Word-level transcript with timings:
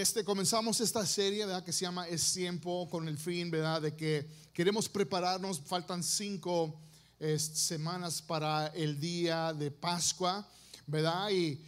este, 0.00 0.24
comenzamos 0.24 0.80
esta 0.80 1.06
serie, 1.06 1.46
¿verdad? 1.46 1.64
Que 1.64 1.72
se 1.72 1.86
llama 1.86 2.06
Es 2.06 2.32
tiempo 2.34 2.88
con 2.90 3.08
el 3.08 3.16
fin, 3.16 3.50
¿verdad? 3.50 3.80
De 3.80 3.96
que 3.96 4.26
queremos 4.52 4.88
prepararnos, 4.88 5.60
faltan 5.60 6.02
cinco 6.02 6.78
semanas 7.38 8.20
para 8.20 8.66
el 8.68 9.00
día 9.00 9.54
de 9.54 9.70
Pascua, 9.70 10.46
¿verdad? 10.86 11.30
Y, 11.30 11.62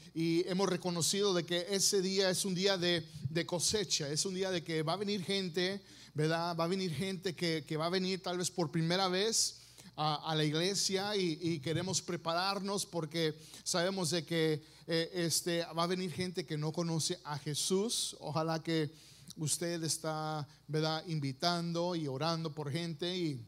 hemos 0.46 0.69
reconocido 0.69 1.33
de 1.33 1.46
que 1.46 1.67
ese 1.71 2.03
día 2.03 2.29
es 2.29 2.45
un 2.45 2.54
día 2.54 2.77
de, 2.77 3.03
cosecha, 3.46 4.10
es 4.10 4.27
un 4.27 4.35
día 4.35 4.51
de 4.51 4.63
que 4.63 4.83
va 4.83 4.92
a 4.95 4.97
venir 4.97 5.24
gente, 5.24 5.81
¿verdad? 6.13 6.56
Va 6.56 6.65
a 6.65 6.69
venir 6.69 6.92
gente 6.92 7.35
que, 7.35 7.76
va 7.76 7.87
a 7.87 7.90
venir 7.90 8.22
tal 8.22 8.37
vez 8.37 8.51
por 8.51 8.71
primera 8.71 9.08
vez. 9.08 9.60
A, 10.01 10.33
la 10.37 10.44
iglesia 10.44 11.17
y, 11.17 11.58
queremos 11.58 12.01
prepararnos 12.01 12.87
porque 12.87 13.37
sabemos 13.64 14.10
de 14.10 14.24
que 14.24 14.63
eh, 14.87 15.10
este, 15.13 15.64
va 15.76 15.82
a 15.82 15.87
venir 15.88 16.12
gente 16.12 16.46
que 16.46 16.56
no 16.56 16.70
conoce 16.70 17.19
a 17.24 17.37
Jesús. 17.37 18.16
Ojalá 18.20 18.62
que 18.62 18.95
usted 19.37 19.82
está 19.82 20.46
¿verdad? 20.68 21.04
invitando 21.09 21.96
y 21.96 22.06
orando 22.06 22.54
por 22.54 22.70
gente 22.70 23.16
y 23.16 23.45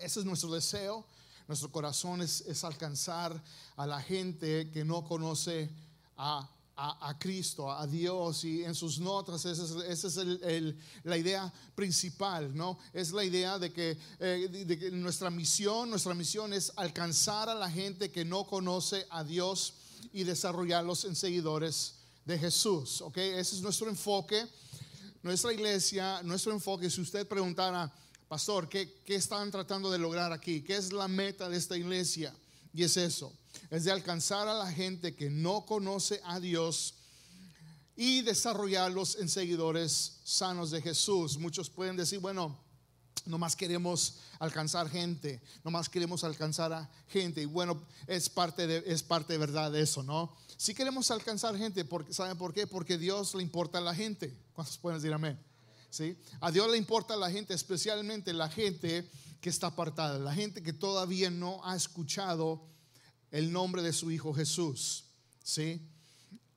ese 0.00 0.20
es 0.20 0.26
nuestro 0.26 0.52
deseo. 0.52 1.04
Nuestro 1.48 1.72
corazón 1.72 2.20
es, 2.22 2.62
alcanzar 2.62 3.42
a 3.76 3.86
la 3.86 4.00
gente 4.00 4.70
que 4.70 4.84
no 4.84 5.04
conoce 5.04 5.70
a, 6.16 6.48
Cristo, 7.18 7.70
a 7.70 7.86
Dios. 7.86 8.44
Y 8.44 8.64
en 8.64 8.74
sus 8.74 8.98
notas, 9.00 9.44
esa 9.44 10.06
es, 10.06 10.74
la 11.02 11.16
idea 11.16 11.52
principal, 11.74 12.54
¿no? 12.56 12.78
Es 12.92 13.12
la 13.12 13.24
idea 13.24 13.58
de 13.58 13.72
que, 13.72 13.98
eh, 14.20 14.64
de 14.66 14.78
que 14.78 14.90
nuestra 14.90 15.30
misión, 15.30 15.90
nuestra 15.90 16.14
misión 16.14 16.52
es 16.52 16.72
alcanzar 16.76 17.48
a 17.48 17.54
la 17.54 17.70
gente 17.70 18.10
que 18.10 18.24
no 18.24 18.44
conoce 18.46 19.06
a 19.10 19.24
Dios 19.24 19.74
y 20.12 20.24
desarrollarlos 20.24 21.04
en 21.04 21.16
seguidores 21.16 21.94
de 22.24 22.38
Jesús. 22.38 23.00
¿Ok? 23.02 23.16
Ese 23.18 23.56
es 23.56 23.62
nuestro 23.62 23.88
enfoque. 23.88 24.46
Nuestra 25.22 25.52
iglesia, 25.52 26.22
nuestro 26.22 26.52
enfoque, 26.52 26.88
si 26.88 27.00
usted 27.00 27.26
preguntara, 27.26 27.92
pastor, 28.28 28.68
¿qué, 28.68 29.02
¿qué 29.04 29.16
están 29.16 29.50
tratando 29.50 29.90
de 29.90 29.98
lograr 29.98 30.32
aquí? 30.32 30.62
¿Qué 30.62 30.76
es 30.76 30.92
la 30.92 31.08
meta 31.08 31.48
de 31.48 31.56
esta 31.56 31.76
iglesia? 31.76 32.32
Y 32.72 32.84
es 32.84 32.96
eso, 32.96 33.32
es 33.70 33.84
de 33.84 33.92
alcanzar 33.92 34.48
a 34.48 34.54
la 34.54 34.70
gente 34.72 35.14
que 35.14 35.30
no 35.30 35.66
conoce 35.66 36.20
a 36.24 36.40
Dios 36.40 36.94
y 37.96 38.22
desarrollarlos 38.22 39.16
en 39.16 39.28
seguidores 39.28 40.20
sanos 40.24 40.70
de 40.70 40.80
Jesús. 40.80 41.36
Muchos 41.36 41.68
pueden 41.68 41.96
decir, 41.96 42.20
bueno, 42.20 42.56
no 43.26 43.38
más 43.38 43.56
queremos 43.56 44.18
alcanzar 44.38 44.88
gente, 44.88 45.42
no 45.64 45.70
más 45.70 45.88
queremos 45.88 46.24
alcanzar 46.24 46.72
a 46.72 46.88
gente. 47.08 47.42
Y 47.42 47.46
bueno, 47.46 47.82
es 48.06 48.28
parte 48.28 48.66
de, 48.66 48.84
es 48.86 49.02
parte 49.02 49.34
de 49.34 49.38
verdad 49.38 49.70
de 49.70 49.82
eso, 49.82 50.02
¿no? 50.02 50.34
Si 50.56 50.74
queremos 50.74 51.10
alcanzar 51.10 51.56
gente, 51.56 51.86
¿saben 52.10 52.38
por 52.38 52.54
qué? 52.54 52.66
Porque 52.66 52.98
Dios 52.98 53.34
le 53.34 53.42
importa 53.42 53.78
a 53.78 53.80
la 53.80 53.94
gente. 53.94 54.34
¿Cuántos 54.52 54.78
pueden 54.78 54.98
decir 54.98 55.12
amén? 55.12 55.38
¿sí? 55.90 56.16
A 56.40 56.50
Dios 56.50 56.70
le 56.70 56.76
importa 56.76 57.16
la 57.16 57.30
gente, 57.30 57.54
especialmente 57.54 58.32
la 58.32 58.48
gente 58.48 59.08
que 59.40 59.50
está 59.50 59.68
apartada, 59.68 60.18
la 60.18 60.34
gente 60.34 60.62
que 60.62 60.72
todavía 60.72 61.30
no 61.30 61.60
ha 61.64 61.76
escuchado 61.76 62.62
el 63.30 63.52
nombre 63.52 63.82
de 63.82 63.92
su 63.92 64.10
Hijo 64.10 64.32
Jesús, 64.32 65.04
¿sí? 65.42 65.80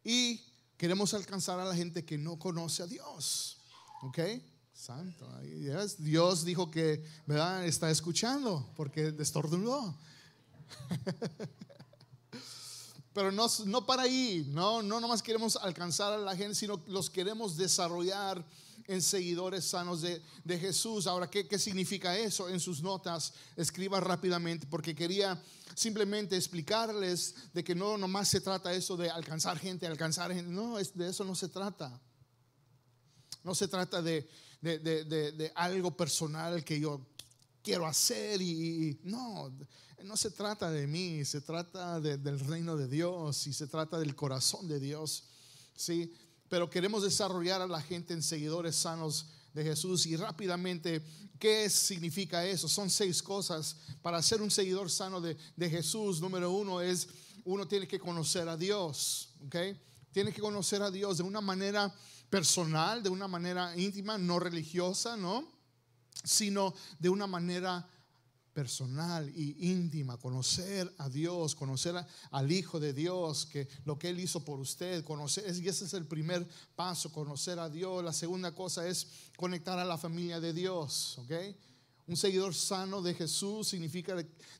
Y 0.04 0.42
queremos 0.78 1.14
alcanzar 1.14 1.60
a 1.60 1.66
la 1.66 1.76
gente 1.76 2.06
que 2.06 2.18
no 2.18 2.40
conoce 2.40 2.84
a 2.84 2.88
Dios, 2.88 3.58
¿ok? 4.04 4.20
Santo, 4.74 5.30
Dios 6.00 6.44
dijo 6.44 6.72
que, 6.72 7.06
¿verdad? 7.28 7.66
Está 7.66 7.92
escuchando 7.92 8.68
porque 8.76 9.12
destornudó. 9.12 9.96
Pero 13.14 13.32
no, 13.32 13.46
no 13.66 13.86
para 13.86 14.04
ahí, 14.04 14.46
no, 14.50 14.82
no 14.82 15.00
nomás 15.00 15.22
queremos 15.22 15.58
alcanzar 15.58 16.14
a 16.14 16.18
la 16.18 16.36
gente, 16.36 16.56
sino 16.56 16.82
los 16.88 17.10
queremos 17.10 17.58
desarrollar 17.58 18.44
en 18.88 19.02
seguidores 19.02 19.66
sanos 19.66 20.02
de, 20.02 20.22
Jesús. 20.60 21.08
Ahora, 21.08 21.30
¿qué, 21.30 21.48
¿qué, 21.48 21.58
significa 21.58 22.18
eso? 22.18 22.50
En 22.50 22.60
sus 22.60 22.82
notas, 22.82 23.34
escriba 23.56 24.00
rápidamente, 24.00 24.68
porque 24.68 24.96
quería 24.96 25.42
simplemente 25.76 26.36
explicarles 26.36 27.36
de 27.54 27.64
que 27.64 27.76
no 27.76 27.98
nomás 27.98 28.28
se 28.28 28.42
trata 28.42 28.74
eso 28.74 28.98
de 28.98 29.10
alcanzar 29.10 29.58
gente, 29.58 29.88
alcanzar 29.88 30.34
gente. 30.34 30.52
No, 30.52 30.78
de 30.78 31.10
eso 31.10 31.24
no 31.24 31.36
se 31.36 31.50
trata. 31.50 32.00
No 33.44 33.56
se 33.56 33.68
trata 33.68 34.02
de, 34.02 34.30
de, 34.62 34.80
de 34.80 35.52
algo 35.56 35.96
personal 35.96 36.64
que 36.64 36.80
yo 36.80 37.08
quiero 37.62 37.86
hacer 37.86 38.42
y, 38.42 39.00
no, 39.04 39.52
no 40.04 40.18
se 40.18 40.32
trata 40.32 40.72
de 40.72 40.88
mí, 40.88 41.24
se 41.26 41.42
trata 41.42 42.00
del 42.00 42.40
reino 42.40 42.76
de 42.76 42.88
Dios 42.88 43.48
y 43.48 43.54
se 43.54 43.68
trata 43.68 44.00
del 44.00 44.16
corazón 44.16 44.68
de 44.68 44.80
Dios. 44.80 45.26
Sí, 45.76 46.14
pero 46.52 46.70
queremos 46.70 47.02
desarrollar 47.02 47.62
a 47.62 47.66
la 47.66 47.82
gente 47.82 48.14
en 48.14 48.22
seguidores 48.22 48.76
sanos 48.76 49.28
de 49.54 49.64
Jesús 49.64 50.06
y 50.06 50.18
rápidamente, 50.18 51.02
¿qué 51.40 51.70
significa 51.70 52.46
eso? 52.46 52.68
Son 52.68 52.90
seis 52.90 53.24
cosas. 53.24 53.78
Para 54.02 54.22
ser 54.22 54.42
un 54.42 54.52
seguidor 54.52 54.92
sano 54.92 55.22
de, 55.22 55.38
Jesús, 55.70 56.20
número 56.20 56.52
uno 56.52 56.82
es, 56.82 57.08
uno 57.46 57.66
tiene 57.70 57.88
que 57.88 58.02
conocer 58.02 58.50
a 58.50 58.58
Dios, 58.58 59.30
¿ok? 59.46 59.56
Tiene 60.12 60.34
que 60.34 60.42
conocer 60.42 60.82
a 60.82 60.92
Dios 60.92 61.20
de 61.20 61.24
una 61.24 61.40
manera 61.40 61.96
personal, 62.30 63.02
de 63.02 63.08
una 63.08 63.30
manera 63.30 63.74
íntima, 63.78 64.18
no 64.18 64.38
religiosa, 64.38 65.16
¿no? 65.16 65.48
Sino 66.22 66.74
de 67.00 67.08
una 67.08 67.28
manera 67.28 67.88
personal 68.54 69.30
y 69.36 69.72
íntima, 69.72 70.18
conocer 70.18 70.94
a 70.98 71.10
Dios, 71.10 71.56
conocer 71.56 71.96
al 72.32 72.52
Hijo 72.52 72.80
de 72.80 72.94
Dios, 72.94 73.46
que 73.46 73.68
lo 73.86 73.98
que 73.98 74.10
Él 74.10 74.20
hizo 74.20 74.44
por 74.44 74.60
usted, 74.60 75.04
conocer, 75.04 75.44
y 75.56 75.68
ese 75.68 75.86
es 75.86 75.94
el 75.94 76.06
primer 76.06 76.48
paso, 76.76 77.12
conocer 77.12 77.60
a 77.60 77.70
Dios. 77.70 78.04
La 78.04 78.14
segunda 78.14 78.54
cosa 78.54 78.88
es 78.88 79.08
conectar 79.38 79.80
a 79.80 79.86
la 79.86 79.98
familia 79.98 80.40
de 80.40 80.54
Dios, 80.54 81.18
¿ok? 81.20 81.32
Un 82.08 82.18
seguidor 82.18 82.54
sano 82.54 83.02
de 83.02 83.14
Jesús 83.14 83.70
significa 83.70 84.16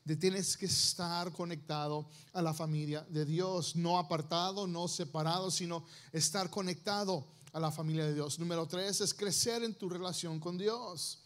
que 0.06 0.16
tienes 0.16 0.56
que 0.56 0.66
estar 0.66 1.30
conectado 1.32 2.08
a 2.32 2.40
la 2.40 2.54
familia 2.54 3.06
de 3.10 3.26
Dios, 3.26 3.76
no 3.76 3.98
apartado, 3.98 4.66
no 4.66 4.88
separado, 4.88 5.50
sino 5.50 5.84
estar 6.12 6.48
conectado 6.48 7.26
a 7.52 7.60
la 7.60 7.70
familia 7.70 8.06
de 8.06 8.14
Dios. 8.14 8.38
Número 8.38 8.66
tres 8.66 9.02
es 9.02 9.12
crecer 9.12 9.62
en 9.64 9.74
tu 9.74 9.88
relación 9.88 10.40
con 10.40 10.56
Dios. 10.56 11.21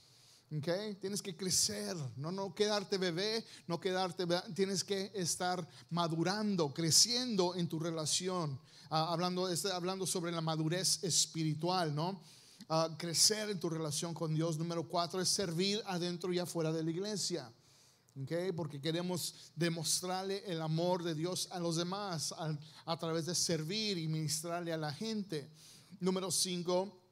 Okay? 0.55 0.95
Tienes 0.95 1.23
que 1.23 1.37
crecer, 1.37 1.97
no, 2.17 2.31
no 2.31 2.55
quedarte 2.55 2.99
bebé, 2.99 3.45
no 3.67 3.81
quedarte, 3.81 4.27
tienes 4.55 4.85
que 4.85 5.11
estar 5.15 5.67
madurando, 5.91 6.73
creciendo 6.73 7.57
en 7.57 7.69
tu 7.69 7.81
relación. 7.81 8.59
Ah, 8.89 9.13
hablando, 9.13 9.49
este, 9.49 9.73
hablando 9.73 10.07
sobre 10.07 10.31
la 10.31 10.41
madurez 10.41 11.03
espiritual, 11.03 11.93
¿no? 11.93 12.23
Ah, 12.69 12.95
crecer 12.97 13.51
en 13.51 13.59
tu 13.59 13.69
relación 13.69 14.15
con 14.15 14.35
Dios. 14.35 14.57
Número 14.57 14.87
cuatro 14.89 15.21
es 15.21 15.29
servir 15.29 15.83
adentro 15.87 16.33
y 16.33 16.39
afuera 16.39 16.73
de 16.73 16.85
la 16.85 16.91
iglesia. 16.91 17.53
Okay? 18.23 18.53
Porque 18.53 18.81
queremos 18.81 19.51
demostrarle 19.57 20.45
el 20.47 20.63
amor 20.63 21.03
de 21.03 21.17
Dios 21.17 21.49
a 21.51 21.59
los 21.59 21.77
demás 21.77 22.33
a, 22.33 22.57
a 22.85 22.97
través 22.97 23.27
de 23.27 23.35
servir 23.35 23.99
y 23.99 24.07
ministrarle 24.07 24.73
a 24.73 24.77
la 24.77 24.93
gente. 24.93 25.51
Número 25.99 26.31
cinco 26.31 27.03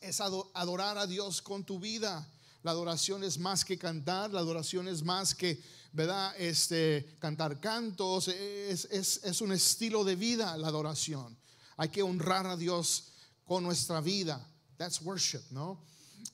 es 0.00 0.20
adorar 0.20 0.96
a 0.98 1.06
Dios 1.06 1.42
con 1.42 1.64
tu 1.64 1.80
vida. 1.80 2.26
La 2.62 2.72
adoración 2.72 3.24
es 3.24 3.38
más 3.38 3.64
que 3.64 3.78
cantar, 3.78 4.30
la 4.30 4.40
adoración 4.40 4.86
es 4.86 5.02
más 5.02 5.34
que, 5.34 5.62
¿verdad? 5.92 6.34
Este, 6.38 7.16
cantar 7.18 7.58
cantos, 7.58 8.28
es, 8.28 8.84
es, 8.84 9.40
un 9.40 9.52
estilo 9.52 10.04
de 10.04 10.14
vida 10.14 10.56
la 10.58 10.68
adoración. 10.68 11.36
Hay 11.76 11.88
que 11.88 12.02
honrar 12.02 12.46
a 12.46 12.56
Dios 12.56 13.12
con 13.44 13.64
nuestra 13.64 14.00
vida. 14.00 14.46
That's 14.76 15.00
worship, 15.00 15.42
¿no? 15.50 15.82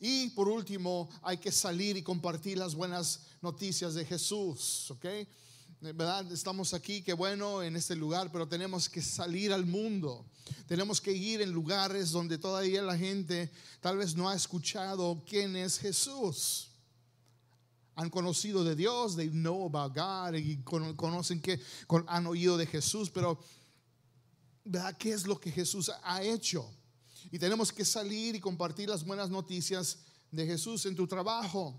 Y 0.01 0.31
por 0.31 0.49
último, 0.49 1.09
hay 1.23 1.39
que 1.39 1.53
salir 1.53 1.97
y 1.97 2.03
compartir 2.03 2.59
las 2.59 2.75
buenas 2.75 3.21
noticias 3.41 3.95
de 3.95 4.05
Jesús, 4.05 4.91
¿ok? 4.91 5.07
¿Verdad? 5.81 6.31
Estamos 6.33 6.73
aquí, 6.75 7.03
qué 7.03 7.13
bueno, 7.13 7.63
en 7.63 7.77
este 7.77 7.95
lugar, 7.95 8.31
pero 8.33 8.49
tenemos 8.49 8.89
que 8.89 9.03
salir 9.03 9.53
al 9.53 9.67
mundo. 9.67 10.25
Tenemos 10.67 11.01
que 11.01 11.13
ir 11.13 11.43
en 11.43 11.51
lugares 11.51 12.11
donde 12.11 12.39
todavía 12.39 12.83
la 12.83 12.97
gente 12.97 13.51
tal 13.81 13.99
vez 13.99 14.17
no 14.17 14.29
ha 14.29 14.35
escuchado 14.35 15.23
quién 15.29 15.55
es 15.57 15.79
Jesús. 15.79 16.71
Han 17.95 18.11
conocido 18.11 18.65
de 18.65 18.75
Dios, 18.75 19.17
they 19.17 19.29
know 19.29 19.67
about 19.67 19.95
God, 19.97 20.35
y 20.35 20.63
conocen 20.63 21.41
que 21.41 21.61
han 22.07 22.27
oído 22.27 22.57
de 22.57 22.67
Jesús, 22.67 23.11
pero 23.11 23.39
¿verdad? 24.65 24.97
¿qué 24.99 25.13
es 25.13 25.27
lo 25.27 25.39
que 25.39 25.51
Jesús 25.51 25.91
ha 26.03 26.23
hecho? 26.23 26.71
Y 27.31 27.39
tenemos 27.39 27.73
que 27.73 27.85
salir 27.85 28.35
y 28.35 28.41
compartir 28.41 28.89
las 28.89 29.05
buenas 29.05 29.31
noticias 29.31 29.99
de 30.31 30.47
Jesús 30.47 30.85
en 30.87 30.95
tu 30.95 31.07
trabajo, 31.07 31.79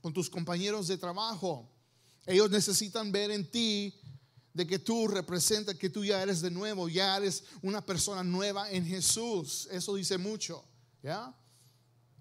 con 0.00 0.12
tus 0.12 0.30
compañeros 0.30 0.88
de 0.88 0.98
trabajo 0.98 1.73
ellos 2.26 2.50
necesitan 2.50 3.12
ver 3.12 3.30
en 3.30 3.50
ti 3.50 3.94
de 4.52 4.66
que 4.66 4.78
tú 4.78 5.08
representas 5.08 5.74
que 5.74 5.90
tú 5.90 6.04
ya 6.04 6.22
eres 6.22 6.40
de 6.40 6.50
nuevo, 6.50 6.88
ya 6.88 7.16
eres 7.16 7.42
una 7.60 7.84
persona 7.84 8.22
nueva 8.22 8.70
en 8.70 8.86
Jesús. 8.86 9.68
Eso 9.70 9.94
dice 9.96 10.16
mucho, 10.16 10.64
¿ya? 11.02 11.34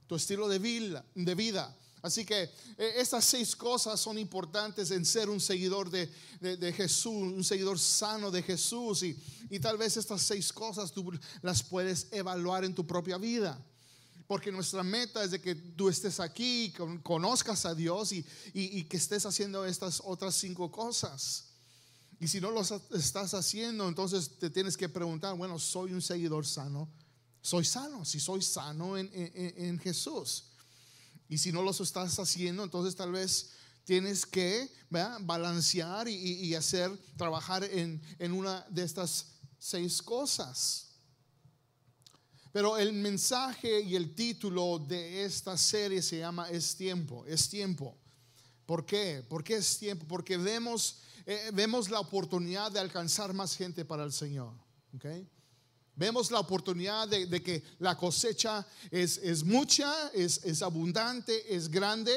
Tu 0.07 0.15
estilo 0.15 0.49
de 0.49 0.59
vida, 0.59 1.05
de 1.13 1.35
vida. 1.35 1.77
Así 2.01 2.25
que 2.25 2.43
eh, 2.43 2.93
estas 2.97 3.23
seis 3.23 3.55
cosas 3.55 3.97
son 3.99 4.17
importantes 4.17 4.91
en 4.91 5.05
ser 5.05 5.29
un 5.29 5.39
seguidor 5.39 5.89
de, 5.89 6.09
Jesús, 6.75 7.13
un 7.13 7.43
seguidor 7.45 7.79
sano 7.79 8.29
de 8.29 8.43
Jesús. 8.43 9.03
Y, 9.03 9.17
y, 9.49 9.59
tal 9.59 9.77
vez 9.77 9.95
estas 9.95 10.21
seis 10.21 10.51
cosas 10.51 10.91
tú 10.91 11.17
las 11.41 11.63
puedes 11.63 12.07
evaluar 12.11 12.65
en 12.65 12.75
tu 12.75 12.85
propia 12.85 13.17
vida. 13.17 13.63
Porque 14.27 14.51
nuestra 14.51 14.83
meta 14.83 15.23
es 15.23 15.31
de 15.31 15.41
que 15.41 15.55
tú 15.55 15.89
estés 15.89 16.19
aquí, 16.19 16.73
conozcas 17.03 17.65
a 17.65 17.75
Dios 17.75 18.11
y, 18.11 18.83
que 18.85 18.97
estés 18.97 19.25
haciendo 19.25 19.65
estas 19.65 20.01
otras 20.03 20.35
cinco 20.35 20.71
cosas. 20.71 21.49
Y 22.19 22.27
si 22.27 22.39
no 22.39 22.51
lo 22.51 22.61
estás 22.61 23.33
haciendo, 23.33 23.87
entonces 23.87 24.39
te 24.39 24.49
tienes 24.49 24.77
que 24.77 24.87
preguntar, 24.87 25.35
bueno, 25.35 25.59
soy 25.59 25.91
un 25.93 26.01
seguidor 26.01 26.45
sano. 26.45 26.89
Soy 27.41 27.65
sano, 27.65 28.05
si 28.05 28.19
soy 28.21 28.41
sano 28.41 28.97
en, 28.97 29.09
en, 29.13 29.65
en 29.65 29.79
Jesús. 29.79 30.45
Y 31.27 31.37
si 31.37 31.51
no 31.51 31.61
los 31.61 31.81
estás 31.81 32.17
haciendo, 32.19 32.63
entonces 32.63 32.95
tal 32.95 33.11
vez 33.11 33.49
tienes 33.85 34.25
que 34.25 34.71
balancear 34.89 36.07
y, 36.07 36.55
hacer, 36.55 36.95
trabajar 37.17 37.63
en, 37.63 38.01
una 38.31 38.65
de 38.69 38.83
estas 38.83 39.25
seis 39.59 40.01
cosas. 40.01 40.92
Pero 42.53 42.77
el 42.77 42.93
mensaje 42.93 43.81
y 43.81 43.95
el 43.95 44.13
título 44.13 44.77
de 44.77 45.25
esta 45.25 45.57
serie 45.57 46.03
se 46.03 46.19
llama 46.19 46.51
Es 46.51 46.75
tiempo, 46.75 47.25
es 47.25 47.49
tiempo. 47.49 47.97
¿Por 48.67 48.85
qué? 48.85 49.25
¿Por 49.27 49.43
qué 49.43 49.55
es 49.55 49.79
tiempo? 49.79 50.05
Porque 50.07 50.37
vemos, 50.37 50.99
eh, 51.25 51.49
vemos 51.51 51.89
la 51.89 51.99
oportunidad 51.99 52.71
de 52.71 52.79
alcanzar 52.79 53.33
más 53.33 53.57
gente 53.57 53.83
para 53.83 54.03
el 54.03 54.13
Señor. 54.13 54.53
¿okay? 54.95 55.27
Vemos 55.95 56.29
la 56.29 56.39
oportunidad 56.39 57.07
de, 57.07 57.41
que 57.41 57.63
la 57.79 57.97
cosecha 57.97 58.63
es, 58.91 59.17
es 59.17 59.43
mucha, 59.43 60.09
es, 60.09 60.39
es, 60.45 60.61
abundante, 60.61 61.55
es 61.55 61.67
grande, 61.67 62.15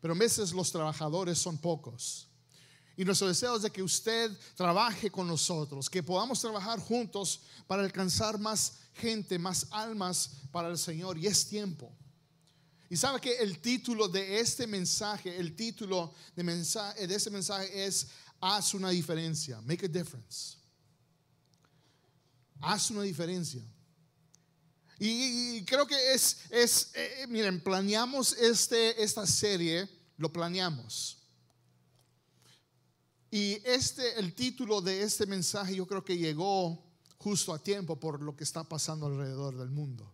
pero 0.00 0.14
a 0.14 0.16
veces 0.16 0.52
los 0.52 0.72
trabajadores 0.72 1.38
son 1.38 1.58
pocos. 1.58 2.29
Y 3.00 3.04
nuestro 3.06 3.28
deseo 3.28 3.56
es 3.56 3.62
de 3.62 3.70
que 3.70 3.82
usted 3.82 4.30
trabaje 4.54 5.10
con 5.10 5.26
nosotros, 5.26 5.88
que 5.88 6.02
podamos 6.02 6.38
trabajar 6.38 6.78
juntos 6.78 7.40
para 7.66 7.82
alcanzar 7.82 8.38
más 8.38 8.74
gente, 8.92 9.38
más 9.38 9.68
almas 9.70 10.32
para 10.52 10.68
el 10.68 10.76
Señor. 10.76 11.16
Y 11.16 11.26
es 11.26 11.46
tiempo. 11.46 11.90
Y 12.90 12.98
sabe 12.98 13.18
que 13.18 13.38
el 13.38 13.58
título 13.58 14.06
de 14.06 14.38
este 14.38 14.66
mensaje, 14.66 15.34
el 15.34 15.56
título 15.56 16.12
de, 16.36 16.42
mensaje, 16.42 17.06
de 17.06 17.14
ese 17.14 17.30
mensaje 17.30 17.86
es 17.86 18.08
Haz 18.38 18.74
una 18.74 18.90
diferencia, 18.90 19.62
make 19.62 19.86
a 19.86 19.88
difference. 19.88 20.58
Haz 22.60 22.90
una 22.90 23.00
diferencia. 23.00 23.62
Y, 24.98 25.64
creo 25.64 25.86
que 25.86 26.12
es, 26.12 26.36
es 26.50 26.90
eh, 26.92 27.26
miren, 27.30 27.62
planeamos 27.62 28.34
este, 28.34 29.02
esta 29.02 29.26
serie, 29.26 29.88
lo 30.18 30.30
planeamos. 30.30 31.19
Y 33.30 33.60
este, 33.64 34.18
el 34.18 34.34
título 34.34 34.80
de 34.80 35.02
este 35.02 35.26
mensaje 35.26 35.76
yo 35.76 35.86
creo 35.86 36.04
que 36.04 36.18
llegó 36.18 36.82
justo 37.18 37.54
a 37.54 37.62
tiempo 37.62 37.98
por 37.98 38.20
lo 38.22 38.34
que 38.34 38.44
está 38.44 38.64
pasando 38.64 39.06
alrededor 39.06 39.56
del 39.56 39.70
mundo. 39.70 40.12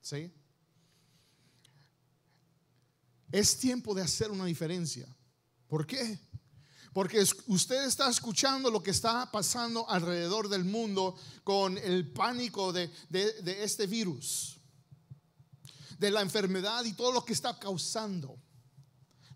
¿Sí? 0.00 0.32
Es 3.30 3.58
tiempo 3.58 3.94
de 3.94 4.02
hacer 4.02 4.30
una 4.30 4.46
diferencia. 4.46 5.06
¿Por 5.68 5.86
qué? 5.86 6.18
Porque 6.92 7.24
usted 7.46 7.84
está 7.84 8.08
escuchando 8.08 8.70
lo 8.70 8.82
que 8.82 8.90
está 8.90 9.30
pasando 9.30 9.88
alrededor 9.88 10.48
del 10.48 10.64
mundo 10.64 11.14
con 11.44 11.76
el 11.78 12.10
pánico 12.10 12.72
de, 12.72 12.90
este 13.62 13.86
virus, 13.86 14.58
de 15.98 16.10
la 16.10 16.22
enfermedad 16.22 16.84
y 16.84 16.94
todo 16.94 17.12
lo 17.12 17.24
que 17.24 17.34
está 17.34 17.58
causando. 17.58 18.36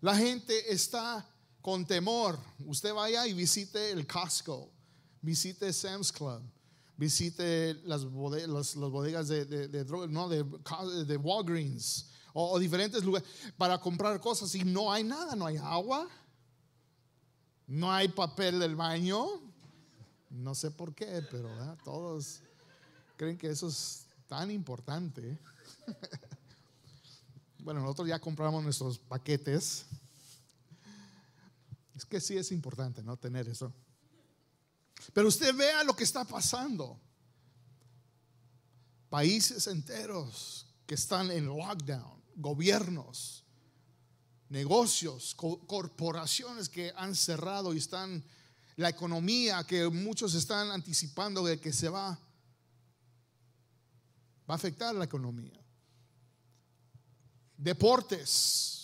La 0.01 0.15
gente 0.17 0.73
está 0.73 1.32
con 1.63 1.87
temor. 1.87 2.37
Usted 2.63 2.93
vaya 2.93 3.25
y 3.25 3.33
visite 3.33 3.89
el 3.89 4.05
Costco, 4.05 4.69
visite 5.19 5.73
Sam's 5.73 6.11
Club, 6.11 6.43
visite 6.95 7.73
las 7.85 8.05
bodegas, 8.05 9.29
de, 9.29 9.45
de, 9.45 9.85
no, 10.09 10.29
de, 10.29 11.17
Walgreens 11.17 12.11
o 12.33 12.59
diferentes 12.59 13.03
lugares 13.03 13.27
para 13.57 13.79
comprar 13.79 14.19
cosas 14.19 14.53
y 14.53 14.63
no 14.63 14.91
hay 14.91 15.03
nada, 15.03 15.35
no 15.35 15.47
hay 15.47 15.57
agua 15.57 16.07
no 17.67 17.91
hay 17.91 18.07
papel 18.07 18.59
del 18.59 18.75
baño. 18.75 19.25
No 20.29 20.55
sé 20.55 20.71
por 20.71 20.93
qué, 20.93 21.25
pero 21.29 21.49
todos 21.83 22.41
creen 23.17 23.37
que 23.37 23.49
eso 23.49 23.67
es 23.67 24.07
tan 24.27 24.51
importante. 24.51 25.37
bueno, 27.59 27.81
nosotros 27.81 28.07
ya 28.07 28.19
compramos 28.19 28.63
nuestros 28.63 28.97
paquetes. 28.97 29.85
Es 31.95 32.05
que 32.05 32.19
sí 32.19 32.37
es 32.37 32.51
importante, 32.51 33.03
¿no? 33.03 33.17
Tener 33.17 33.47
eso. 33.47 33.73
Pero 35.13 35.27
usted 35.27 35.55
vea 35.55 35.83
lo 35.83 35.95
que 35.95 36.03
está 36.03 36.25
pasando. 36.25 36.99
Países 39.09 39.67
enteros 39.67 40.65
que 40.87 40.95
están 40.95 41.29
en 41.29 41.45
lockdown, 41.45 42.23
gobiernos 42.35 43.43
negocios, 44.53 45.35
corporaciones 45.35 46.69
que 46.69 46.93
han 46.95 47.15
cerrado 47.15 47.73
y 47.73 47.79
están, 47.79 48.23
la 48.75 48.89
economía 48.89 49.63
que 49.63 49.89
muchos 49.89 50.35
están 50.35 50.69
anticipando 50.69 51.43
de 51.43 51.59
que 51.59 51.73
se 51.73 51.89
va, 51.89 52.11
va 54.47 54.53
a 54.53 54.55
afectar 54.55 54.93
la 54.93 55.05
economía. 55.05 55.59
Deportes, 57.57 58.82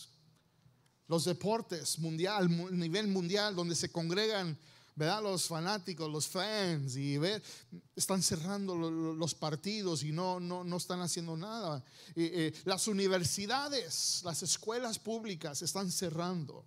los 1.10 1.26
deportes 1.26 2.00
mundial, 2.00 2.48
nivel 2.72 3.08
mundial, 3.08 3.56
donde 3.56 3.76
se 3.76 3.92
congregan 3.92 4.58
¿verdad? 5.00 5.24
Los 5.24 5.48
fanáticos, 5.48 6.12
los 6.12 6.28
fans, 6.28 6.98
y 6.98 7.18
ver, 7.18 7.42
están 7.96 8.22
cerrando 8.22 8.76
los 8.76 9.34
partidos 9.34 10.04
y 10.04 10.12
no, 10.12 10.42
no, 10.42 10.66
no 10.66 10.76
están 10.76 11.00
haciendo 11.00 11.38
nada. 11.38 11.82
Eh, 12.18 12.52
las 12.66 12.86
universidades, 12.86 14.22
las 14.26 14.44
escuelas 14.44 15.00
públicas 15.00 15.62
están 15.62 15.90
cerrando. 15.90 16.66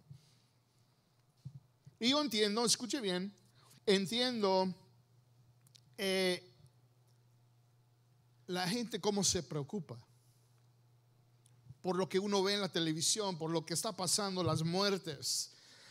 Y 2.00 2.09
yo 2.09 2.23
entiendo, 2.23 2.65
escuche 2.65 3.03
bien, 3.03 3.31
entiendo 3.85 4.75
eh, 5.99 6.43
la 8.47 8.67
gente 8.67 8.99
cómo 8.99 9.23
se 9.25 9.43
preocupa 9.43 10.03
por 11.82 11.96
lo 11.96 12.08
que 12.08 12.19
uno 12.19 12.43
ve 12.43 12.55
en 12.55 12.61
la 12.61 12.73
televisión, 12.73 13.37
por 13.37 13.50
lo 13.50 13.67
que 13.67 13.75
está 13.75 13.94
pasando, 13.94 14.43
las 14.43 14.62
muertes, 14.62 15.50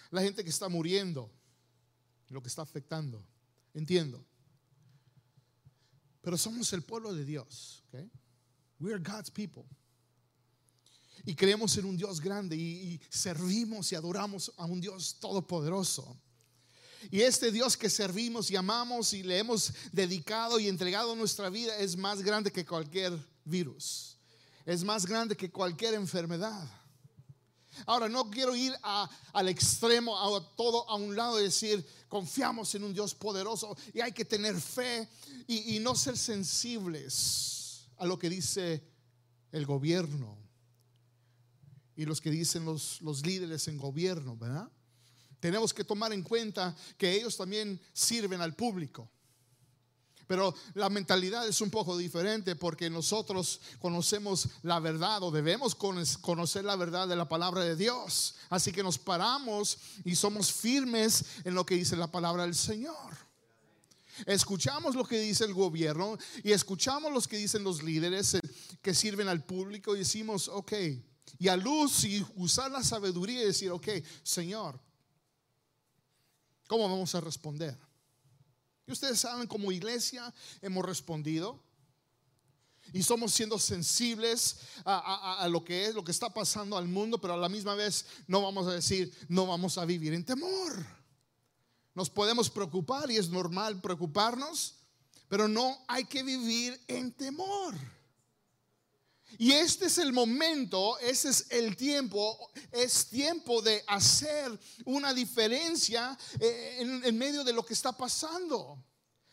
la 0.09 0.21
gente 0.21 0.43
que 0.43 0.49
está 0.49 0.69
muriendo 0.69 1.29
lo 2.31 2.41
que 2.41 2.47
está 2.47 2.61
afectando. 2.61 3.23
Entiendo. 3.73 4.25
Pero 6.21 6.38
somos 6.38 6.71
el 6.73 6.81
pueblo 6.81 7.13
de 7.13 7.25
Dios. 7.25 7.83
Okay? 7.89 8.09
We 8.79 8.93
are 8.93 9.01
God's 9.01 9.29
people. 9.29 9.63
Y 11.24 11.36
creemos 11.36 11.77
en 11.77 11.86
un 11.86 11.98
Dios 11.98 12.19
grande 12.19 12.55
y, 12.55 12.93
y 12.93 13.01
servimos 13.10 13.91
y 13.91 13.95
adoramos 13.95 14.51
a 14.57 14.65
un 14.65 14.81
Dios 14.81 15.17
todopoderoso. 15.19 16.17
Y 17.12 17.21
este 17.21 17.51
Dios 17.51 17.77
que 17.77 17.89
servimos 17.89 18.50
y 18.50 18.55
amamos 18.55 19.13
y 19.13 19.24
le 19.24 19.38
hemos 19.38 19.74
dedicado 19.91 20.60
y 20.60 20.67
entregado 20.67 21.15
nuestra 21.15 21.50
vida 21.50 21.75
es 21.77 21.98
más 21.98 22.21
grande 22.21 22.51
que 22.51 22.65
cualquier 22.65 23.13
virus. 23.43 24.17
Es 24.65 24.84
más 24.84 25.06
grande 25.06 25.36
que 25.36 25.51
cualquier 25.51 25.94
enfermedad. 25.96 26.70
Ahora, 27.86 28.10
no 28.10 28.30
quiero 28.30 28.56
ir 28.56 28.74
al 29.34 29.50
extremo, 29.50 30.18
a 30.18 30.56
todo 30.56 30.89
a 30.89 30.96
un 30.96 31.15
lado 31.15 31.39
y 31.39 31.44
decir, 31.44 31.86
confiamos 32.08 32.74
en 32.75 32.84
un 32.84 32.94
Dios 32.94 33.15
poderoso 33.15 33.75
y 33.94 34.01
hay 34.01 34.12
que 34.12 34.25
tener 34.25 34.60
fe 34.60 35.08
y, 35.48 35.80
no 35.80 35.96
ser 35.96 36.18
sensibles 36.18 37.88
a 37.98 38.06
lo 38.06 38.20
que 38.20 38.30
dice 38.30 38.84
el 39.51 39.65
gobierno 39.65 40.38
y 41.96 42.06
los 42.06 42.20
que 42.20 42.30
dicen 42.30 42.65
los, 42.65 43.01
los 43.01 43.25
líderes 43.25 43.68
en 43.68 43.77
gobierno, 43.77 44.36
¿verdad? 44.36 44.70
Tenemos 45.39 45.74
que 45.74 45.84
tomar 45.84 46.13
en 46.13 46.24
cuenta 46.24 46.75
que 46.98 47.13
ellos 47.13 47.36
también 47.36 47.80
sirven 47.94 48.41
al 48.41 48.56
público. 48.56 49.10
Pero 50.31 50.55
la 50.75 50.89
mentalidad 50.89 51.45
es 51.45 51.59
un 51.59 51.69
poco 51.69 51.97
diferente 51.97 52.55
porque 52.55 52.89
nosotros 52.89 53.59
conocemos 53.79 54.47
la 54.63 54.79
verdad 54.79 55.21
o 55.23 55.29
debemos 55.29 55.75
conocer 55.75 56.63
la 56.63 56.77
verdad 56.77 57.05
de 57.05 57.17
la 57.17 57.27
palabra 57.27 57.65
de 57.65 57.75
Dios. 57.75 58.35
Así 58.50 58.71
que 58.71 58.81
nos 58.81 58.97
paramos 58.97 59.77
y 60.05 60.15
somos 60.15 60.50
firmes 60.50 61.25
en 61.43 61.53
lo 61.53 61.65
que 61.65 61.75
dice 61.75 61.97
la 61.97 62.09
palabra 62.09 62.43
del 62.43 62.55
Señor. 62.55 62.95
Escuchamos 64.25 64.95
lo 64.95 65.03
que 65.03 65.19
dice 65.19 65.43
el 65.43 65.53
gobierno 65.53 66.17
y 66.45 66.53
escuchamos 66.53 67.11
lo 67.11 67.19
que 67.19 67.35
dicen 67.35 67.65
los 67.65 67.83
líderes 67.83 68.38
que 68.81 68.93
sirven 68.93 69.27
al 69.27 69.43
público 69.43 69.97
y 69.97 70.00
decimos, 70.00 70.47
ok, 70.47 70.71
y 71.39 71.50
a 71.50 71.57
luz 71.57 72.05
y 72.05 72.25
usar 72.38 72.71
la 72.71 72.85
sabiduría 72.85 73.41
y 73.41 73.47
decir, 73.47 73.69
ok, 73.69 73.89
Señor, 74.23 74.79
¿cómo 76.67 76.88
vamos 76.88 77.13
a 77.15 77.19
responder? 77.19 77.90
Ustedes 78.91 79.19
saben, 79.19 79.48
como 79.48 79.71
iglesia 79.71 80.33
hemos 80.62 80.86
respondido. 80.86 81.62
y 82.93 83.03
somos 83.03 83.31
siendo 83.33 83.57
sensibles 83.57 84.57
a, 84.83 85.48
lo 85.50 85.63
que 85.63 85.86
es, 85.86 85.95
lo 85.95 86.03
que 86.03 86.12
está 86.12 86.33
pasando 86.33 86.77
al 86.77 86.88
mundo, 86.88 87.21
pero 87.21 87.33
a 87.33 87.38
la 87.38 87.48
misma 87.48 87.74
vez 87.75 88.05
no 88.27 88.41
vamos 88.41 88.67
a 88.67 88.74
decir, 88.74 89.13
no 89.29 89.45
vamos 89.48 89.77
a 89.77 89.86
vivir 89.86 90.13
en 90.13 90.25
temor. 90.25 90.86
Nos 91.93 92.10
podemos 92.10 92.50
preocupar 92.50 93.10
y 93.12 93.17
es 93.17 93.29
normal 93.29 93.79
preocuparnos, 93.81 94.75
pero 95.29 95.48
no 95.48 95.77
hay 95.88 96.05
que 96.05 96.24
vivir 96.24 96.79
en 96.88 97.12
temor. 97.13 97.75
Y 99.38 99.51
este 99.53 99.85
es 99.85 99.97
el 99.97 100.13
momento, 100.13 100.97
ese 101.00 101.29
es 101.29 101.47
el 101.50 101.75
tiempo, 101.75 102.51
es 102.71 103.07
tiempo 103.07 103.61
de 103.61 103.83
hacer 103.88 104.57
una 104.85 105.13
diferencia 105.13 106.17
eh, 106.39 106.77
en, 106.79 107.17
medio 107.17 107.43
de 107.43 107.53
lo 107.53 107.65
que 107.65 107.73
está 107.73 107.91
pasando. 107.91 108.83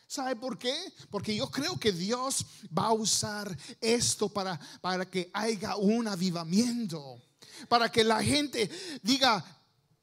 ¿Sabe 0.07 0.35
por 0.35 0.57
qué? 0.57 0.75
Porque 1.11 1.35
yo 1.35 1.51
creo 1.51 1.79
que 1.79 1.91
Dios 1.91 2.45
va 2.75 2.87
a 2.87 2.93
usar 2.93 3.55
esto 3.79 4.27
para, 4.29 4.59
para 4.81 5.07
que 5.07 5.29
haya 5.33 5.75
un 5.75 6.07
avivamiento. 6.07 7.21
Para 7.67 7.91
que 7.91 8.03
la 8.03 8.23
gente 8.23 8.69
diga, 9.03 9.45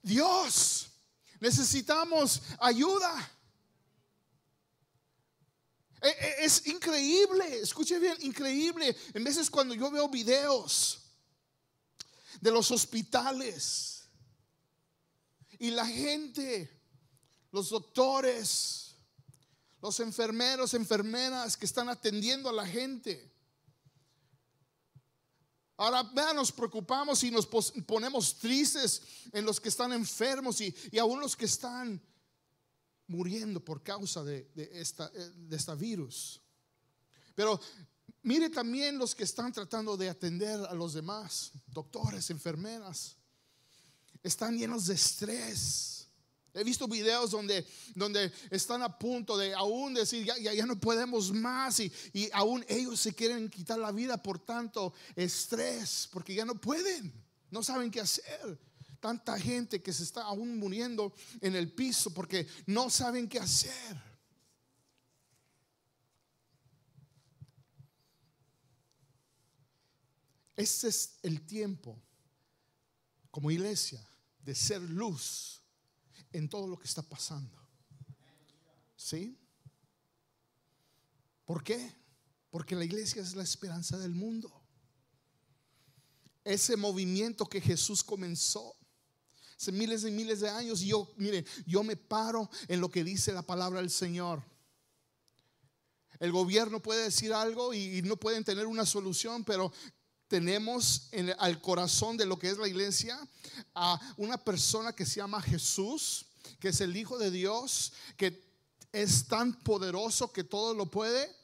Dios, 0.02 0.88
necesitamos 1.40 2.42
ayuda. 2.60 3.30
E, 6.06 6.10
e, 6.10 6.44
es 6.44 6.64
increíble, 6.68 7.58
escuche 7.60 7.98
bien, 7.98 8.16
increíble. 8.20 8.96
En 9.12 9.25
veces 9.25 9.50
cuando 9.50 9.75
yo 9.75 9.90
veo 9.90 10.08
videos 10.08 11.00
de 12.40 12.52
los 12.52 12.70
hospitales 12.70 14.08
y 15.58 15.70
la 15.70 15.84
gente, 15.84 16.70
los 17.50 17.70
doctores, 17.70 18.94
los 19.82 19.98
enfermeros, 19.98 20.75
enfermeras 20.75 21.56
que 21.56 21.66
están 21.66 21.88
atendiendo 21.88 22.48
a 22.48 22.52
la 22.52 22.66
gente. 22.66 23.32
Ahora, 25.76 26.04
nos 26.34 26.52
preocupamos 26.52 27.25
y 27.25 27.32
nos 27.32 27.46
ponemos 27.46 28.38
tristes 28.38 29.02
en 29.32 29.44
los 29.44 29.60
que 29.60 29.70
están 29.70 29.92
enfermos 29.92 30.60
y, 30.60 30.75
aún 30.98 31.20
los 31.20 31.36
que 31.36 31.46
están 31.46 32.00
muriendo 33.08 33.64
por 33.64 33.82
causa 33.82 34.25
de, 34.25 34.50
esta, 34.72 35.08
de 35.10 35.56
esta 35.56 35.75
virus. 35.75 36.40
Pero 37.34 37.60
mire 38.22 38.50
también 38.50 38.98
los 38.98 39.14
que 39.14 39.25
están 39.25 39.52
tratando 39.52 39.96
de 39.96 40.08
atender 40.08 40.60
a 40.60 40.75
los 40.75 40.94
demás, 40.94 41.52
doctores, 41.68 42.30
enfermeras. 42.30 43.16
Están 44.22 44.58
llenos 44.58 44.86
de 44.86 44.94
estrés 44.94 45.96
He 46.56 46.64
visto 46.64 46.88
videos 46.88 47.32
donde, 47.32 47.66
donde 47.94 48.32
están 48.50 48.80
a 48.82 48.98
punto 48.98 49.36
de 49.36 49.52
aún 49.52 49.92
decir, 49.92 50.25
ya, 50.25 50.38
ya, 50.38 50.64
no 50.64 50.80
podemos 50.80 51.30
más 51.30 51.80
y, 51.80 51.92
y, 52.14 52.30
aún 52.32 52.64
ellos 52.66 52.98
se 52.98 53.14
quieren 53.14 53.50
quitar 53.50 53.78
la 53.78 53.92
vida 53.92 54.16
por 54.22 54.38
tanto 54.38 54.94
estrés, 55.14 56.08
porque 56.10 56.34
ya 56.34 56.46
no 56.46 56.58
pueden, 56.58 57.12
no 57.50 57.62
saben 57.62 57.90
qué 57.90 58.00
hacer. 58.00 58.58
Tanta 59.06 59.38
gente 59.38 59.80
que 59.80 59.92
se 59.92 60.02
está 60.02 60.22
aún 60.22 60.58
muriendo 60.58 61.14
en 61.40 61.54
el 61.54 61.70
piso 61.70 62.12
porque 62.12 62.44
no 62.66 62.90
saben 62.90 63.28
qué 63.28 63.38
hacer. 63.38 64.02
Este 70.56 70.88
es 70.88 71.20
el 71.22 71.46
tiempo 71.46 72.02
como 73.30 73.52
iglesia 73.52 74.04
de 74.40 74.56
ser 74.56 74.82
luz 74.82 75.62
en 76.32 76.48
todo 76.48 76.66
lo 76.66 76.76
que 76.76 76.88
está 76.88 77.02
pasando. 77.02 77.56
¿Sí? 78.96 79.38
¿Por 81.44 81.62
qué? 81.62 81.94
Porque 82.50 82.75
la 82.75 82.84
iglesia 82.84 83.22
es 83.22 83.36
la 83.36 83.44
esperanza 83.44 83.98
del 83.98 84.16
mundo. 84.16 84.52
Ese 86.42 86.76
movimiento 86.76 87.46
que 87.46 87.60
Jesús 87.60 88.02
comenzó 88.02 88.76
hace 89.56 89.72
miles 89.72 90.04
y 90.04 90.10
miles 90.10 90.40
de 90.40 90.50
años. 90.50 90.82
Y 90.82 90.88
yo, 90.88 91.12
mire, 91.16 91.44
yo 91.66 91.82
me 91.82 91.96
paro 91.96 92.50
en 92.68 92.80
lo 92.80 92.90
que 92.90 93.04
dice 93.04 93.32
la 93.32 93.42
palabra 93.42 93.80
del 93.80 93.90
Señor. 93.90 94.42
El 96.18 96.32
gobierno 96.32 96.80
puede 96.80 97.04
decir 97.04 97.32
algo 97.32 97.75
y, 97.75 98.02
no 98.02 98.16
pueden 98.16 98.44
tener 98.44 98.66
una 98.66 98.86
solución, 98.86 99.44
pero 99.44 99.72
tenemos 100.28 101.08
en, 101.12 101.34
al 101.38 101.60
corazón 101.60 102.16
de 102.16 102.26
lo 102.26 102.38
que 102.38 102.50
es 102.50 102.58
la 102.58 102.68
iglesia 102.68 103.18
a 103.75 104.00
una 104.16 104.38
persona 104.38 104.94
que 104.94 105.06
se 105.06 105.16
llama 105.16 105.42
Jesús, 105.42 106.26
que 106.58 106.68
es 106.68 106.80
el 106.80 106.96
Hijo 106.96 107.18
de 107.18 107.30
Dios, 107.30 107.92
que 108.16 108.42
es 108.92 109.28
tan 109.28 109.52
poderoso 109.62 110.32
que 110.32 110.44
todo 110.44 110.75
lo 110.75 110.90
puede. 110.90 111.34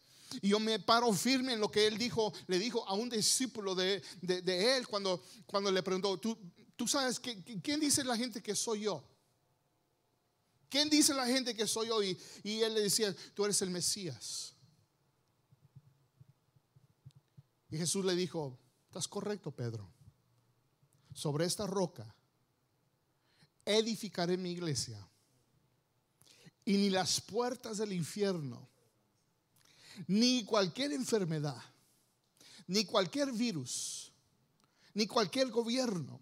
Y 0.40 0.48
yo 0.48 0.58
me 0.58 0.78
paro 0.78 1.12
firme 1.12 1.52
en 1.52 1.60
lo 1.60 1.70
que 1.70 1.86
él 1.86 1.98
dijo, 1.98 2.32
le 2.46 2.58
dijo 2.58 2.88
a 2.88 2.94
un 2.94 3.10
discípulo 3.10 3.74
de, 3.74 4.02
él 4.22 4.88
cuando, 4.88 5.22
cuando 5.44 5.70
le 5.70 5.82
preguntó, 5.82 6.16
¿tú, 6.18 6.38
tú 6.82 6.88
sabes 6.88 7.20
que, 7.20 7.40
quién 7.62 7.78
dice 7.78 8.02
la 8.02 8.16
gente 8.16 8.42
que 8.42 8.56
soy 8.56 8.80
yo? 8.80 9.04
¿Quién 10.68 10.90
dice 10.90 11.14
la 11.14 11.28
gente 11.28 11.54
que 11.54 11.68
soy 11.68 11.86
yo? 11.86 12.02
Y, 12.02 12.18
y 12.42 12.60
él 12.60 12.74
le 12.74 12.80
decía, 12.80 13.14
tú 13.34 13.44
eres 13.44 13.62
el 13.62 13.70
Mesías. 13.70 14.56
Y 17.70 17.76
Jesús 17.76 18.04
le 18.04 18.16
dijo, 18.16 18.58
Estás 18.88 19.06
correcto, 19.06 19.52
Pedro. 19.52 19.94
Sobre 21.14 21.44
esta 21.44 21.68
roca 21.68 22.16
edificaré 23.64 24.36
mi 24.36 24.50
iglesia. 24.50 24.98
Y 26.64 26.78
ni 26.78 26.90
las 26.90 27.20
puertas 27.20 27.78
del 27.78 27.92
infierno, 27.92 28.68
ni 30.08 30.44
cualquier 30.44 30.90
enfermedad, 30.92 31.62
ni 32.66 32.84
cualquier 32.84 33.30
virus, 33.30 34.10
ni 34.94 35.06
cualquier 35.06 35.48
gobierno, 35.48 36.20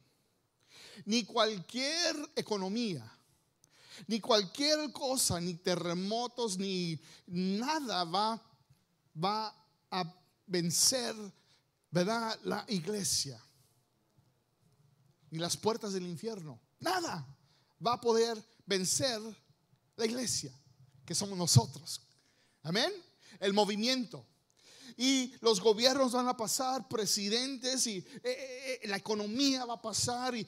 ni 1.04 1.24
cualquier 1.24 2.16
economía, 2.36 3.10
ni 4.06 4.20
cualquier 4.20 4.92
cosa, 4.92 5.40
ni 5.40 5.54
terremotos, 5.54 6.58
ni 6.58 7.00
nada 7.26 8.04
va, 8.04 8.42
va 9.14 9.54
a 9.90 10.14
vencer 10.46 11.14
¿verdad? 11.90 12.38
La 12.44 12.64
iglesia 12.68 13.42
y 15.30 15.38
las 15.38 15.56
puertas 15.56 15.92
del 15.92 16.06
infierno. 16.06 16.60
Nada 16.78 17.26
va 17.84 17.94
a 17.94 18.00
poder 18.00 18.42
vencer 18.66 19.20
la 19.96 20.06
iglesia, 20.06 20.52
que 21.04 21.14
somos 21.14 21.36
nosotros. 21.36 22.00
Amén. 22.62 22.92
El 23.38 23.52
movimiento. 23.52 24.26
Y 24.96 25.34
los 25.40 25.60
gobiernos 25.60 26.12
van 26.12 26.28
a 26.28 26.36
pasar, 26.36 26.88
presidentes, 26.88 27.86
y 27.86 27.98
eh, 27.98 28.06
eh, 28.24 28.80
eh, 28.82 28.88
la 28.88 28.96
economía 28.96 29.64
va 29.64 29.74
a 29.74 29.82
pasar, 29.82 30.34
y, 30.34 30.44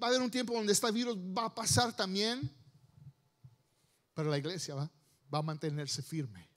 va 0.00 0.06
a 0.06 0.10
haber 0.10 0.22
un 0.22 0.30
tiempo 0.30 0.54
donde 0.54 0.72
este 0.72 0.90
virus 0.90 1.16
va 1.16 1.46
a 1.46 1.54
pasar 1.54 1.94
también. 1.94 2.50
Pero 4.14 4.30
la 4.30 4.38
iglesia 4.38 4.74
va, 4.74 4.90
va 5.32 5.38
a 5.38 5.42
mantenerse 5.42 6.02
firme 6.02 6.48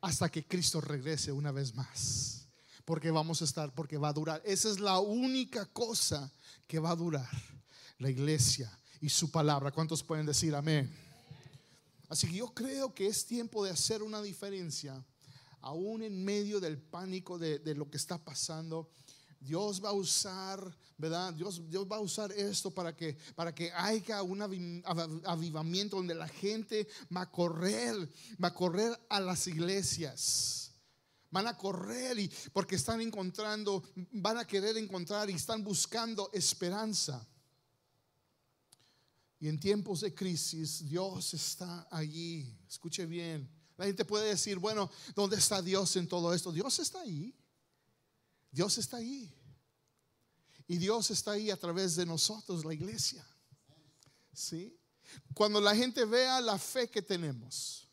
hasta 0.00 0.28
que 0.28 0.46
Cristo 0.46 0.80
regrese 0.80 1.32
una 1.32 1.50
vez 1.50 1.74
más 1.74 2.44
porque 2.84 3.10
vamos 3.10 3.40
a 3.40 3.44
estar, 3.44 3.74
porque 3.74 3.96
va 3.96 4.08
a 4.08 4.12
durar. 4.12 4.42
Esa 4.44 4.70
es 4.70 4.78
la 4.78 4.98
única 4.98 5.66
cosa 5.66 6.30
que 6.66 6.78
va 6.78 6.90
a 6.90 6.96
durar, 6.96 7.30
la 7.98 8.10
iglesia 8.10 8.70
y 9.00 9.08
su 9.08 9.30
palabra. 9.30 9.72
¿Cuántos 9.72 10.02
pueden 10.02 10.26
decir 10.26 10.54
amén? 10.54 10.94
Así 12.08 12.28
que 12.28 12.34
yo 12.34 12.52
creo 12.52 12.94
que 12.94 13.06
es 13.06 13.24
tiempo 13.24 13.64
de 13.64 13.70
hacer 13.70 14.02
una 14.02 14.20
diferencia, 14.22 15.04
aún 15.64 16.02
en 16.02 16.22
medio 16.24 16.60
del 16.60 16.78
pánico 16.78 17.38
de, 17.38 17.74
lo 17.74 17.90
que 17.90 17.96
está 17.96 18.22
pasando. 18.22 18.90
Dios 19.40 19.82
va 19.82 19.90
a 19.90 19.92
usar, 19.92 20.60
¿verdad? 20.96 21.32
Dios, 21.32 21.68
Dios 21.70 21.86
va 21.90 21.96
a 21.96 22.00
usar 22.00 22.30
esto 22.32 22.70
para 22.70 22.94
que, 22.94 23.16
para 23.34 23.54
que 23.54 23.72
haya 23.72 24.22
un 24.22 24.42
avivamiento 25.24 25.96
donde 25.96 26.14
la 26.14 26.28
gente 26.28 26.86
va 27.14 27.22
a 27.22 27.30
correr, 27.30 27.96
va 28.42 28.48
a 28.48 28.54
correr 28.54 28.98
a 29.08 29.20
las 29.20 29.46
iglesias 29.46 30.60
van 31.30 31.48
a 31.48 31.58
correr 31.58 32.16
y 32.16 32.30
porque 32.52 32.76
están 32.76 33.00
encontrando, 33.00 33.82
van 34.12 34.38
a 34.38 34.46
querer 34.46 34.76
encontrar 34.76 35.28
y 35.28 35.32
están 35.32 35.64
buscando 35.64 36.30
esperanza. 36.32 37.26
Y 39.40 39.48
en 39.48 39.58
tiempos 39.58 40.02
de 40.02 40.14
crisis, 40.14 40.88
Dios 40.88 41.34
está 41.34 41.88
allí. 41.90 42.56
Escuche 42.68 43.04
bien. 43.04 43.50
La 43.76 43.86
gente 43.86 44.04
puede 44.04 44.28
decir, 44.28 44.58
bueno, 44.58 44.90
¿dónde 45.14 45.36
está 45.36 45.60
Dios 45.60 45.96
en 45.96 46.08
todo 46.08 46.32
esto? 46.32 46.52
Dios 46.52 46.78
está 46.78 47.00
ahí. 47.00 47.34
Dios 48.50 48.78
está 48.78 48.98
ahí. 48.98 49.32
Y 50.66 50.78
Dios 50.78 51.10
está 51.10 51.32
ahí 51.32 51.50
a 51.50 51.56
través 51.56 51.96
de 51.96 52.06
nosotros, 52.06 52.64
la 52.64 52.72
iglesia. 52.72 53.26
¿Sí? 54.32 54.78
Cuando 55.34 55.60
la 55.60 55.74
gente 55.74 56.04
vea 56.04 56.40
la 56.40 56.58
fe 56.58 56.88
que 56.88 57.02
tenemos, 57.02 57.88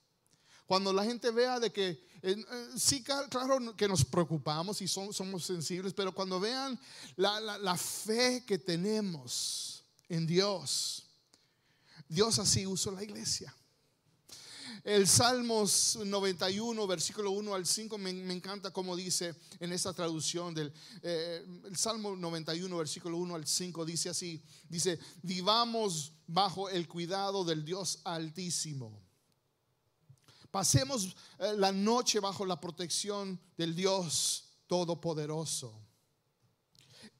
cuando 0.65 0.93
la 0.93 1.03
gente 1.03 1.31
vea 1.31 1.59
de 1.59 1.71
que 1.71 2.11
eh, 2.21 2.38
sí, 2.77 3.03
claro 3.03 3.75
que 3.75 3.88
nos 3.88 4.05
preocupamos 4.05 4.81
y 4.81 4.88
somos 4.88 5.43
sensibles, 5.43 5.93
pero 5.93 6.13
cuando 6.13 6.39
vean 6.39 6.79
la, 7.15 7.75
fe 7.77 8.45
que 8.45 8.59
tenemos 8.59 9.83
en 10.07 10.27
Dios, 10.27 11.03
Dios 12.07 12.38
así 12.38 12.67
usó 12.67 12.91
la 12.91 13.03
iglesia. 13.03 13.53
El 14.83 15.07
Salmos 15.07 16.00
91, 16.03 16.88
versículo 16.88 17.31
1 17.31 17.53
al 17.53 17.67
5, 17.67 17.97
me, 18.00 18.09
encanta 18.33 18.71
como 18.71 18.95
dice 18.95 19.35
en 19.59 19.73
esta 19.73 19.93
traducción 19.93 20.55
del 20.55 20.73
eh, 21.03 21.45
el 21.65 21.77
Salmo 21.77 22.15
91, 22.15 22.75
versículo 22.77 23.17
1 23.17 23.35
al 23.35 23.45
5, 23.45 23.85
dice 23.85 24.09
así, 24.09 24.43
dice, 24.67 24.97
vivamos 25.21 26.13
bajo 26.25 26.67
el 26.67 26.88
cuidado 26.88 27.43
del 27.45 27.63
Dios 27.63 28.00
altísimo. 28.05 29.00
Pasemos 30.50 31.15
eh, 31.38 31.53
la 31.57 31.71
noche 31.71 32.19
bajo 32.19 32.43
la 32.43 32.59
protección 32.59 33.39
del 33.57 33.75
Dios 33.75 34.45
todopoderoso. 34.65 35.79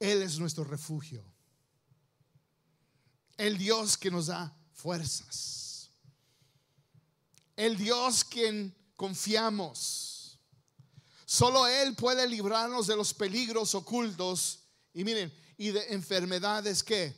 Él 0.00 0.22
es 0.22 0.36
nuestro 0.40 0.64
refugio. 0.64 1.24
El 3.36 3.56
Dios 3.56 3.96
que 3.96 4.10
nos 4.10 4.26
da 4.26 4.52
fuerzas. 4.72 5.61
El 7.62 7.76
Dios 7.76 8.24
quien 8.24 8.74
confiamos. 8.96 10.36
Solo 11.24 11.64
Él 11.68 11.94
puede 11.94 12.28
librarnos 12.28 12.88
de 12.88 12.96
los 12.96 13.14
peligros 13.14 13.76
ocultos 13.76 14.64
y 14.92 15.04
miren, 15.04 15.32
y 15.56 15.70
de 15.70 15.92
enfermedades 15.92 16.82
que 16.82 17.14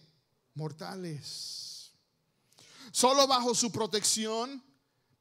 mortales. 0.53 1.93
Solo 2.93 3.27
bajo 3.27 3.55
su 3.55 3.73
protección 3.73 4.63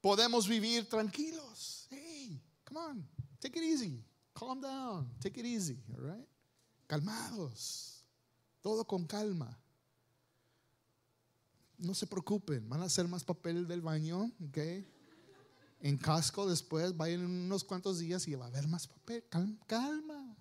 podemos 0.02 0.46
vivir 0.46 0.86
tranquilos. 0.90 1.86
Hey, 1.88 2.38
come 2.62 2.80
on, 2.80 3.08
take 3.40 3.58
it 3.58 3.64
easy. 3.64 4.04
Calm 4.34 4.60
down, 4.60 5.10
take 5.20 5.40
it 5.40 5.46
easy, 5.46 5.82
all 5.94 6.02
right? 6.02 6.28
Calmados. 6.86 8.04
Todo 8.60 8.84
con 8.84 9.06
calma 9.06 9.58
no 11.78 11.94
se 11.94 12.06
preocupen, 12.06 12.68
van 12.68 12.82
a 12.82 12.84
hacer 12.84 13.08
más 13.08 13.24
papel 13.24 13.66
del 13.66 13.80
baño, 13.80 14.30
¿ok? 14.48 14.58
En 15.84 15.98
casco 15.98 16.48
después, 16.48 16.96
vayan 16.96 17.26
unos 17.26 17.62
cuantos 17.62 17.98
días 17.98 18.26
y 18.26 18.34
va 18.34 18.46
a 18.46 18.48
haber 18.48 18.66
más 18.66 18.86
papel. 18.86 19.22
Calma. 19.66 20.34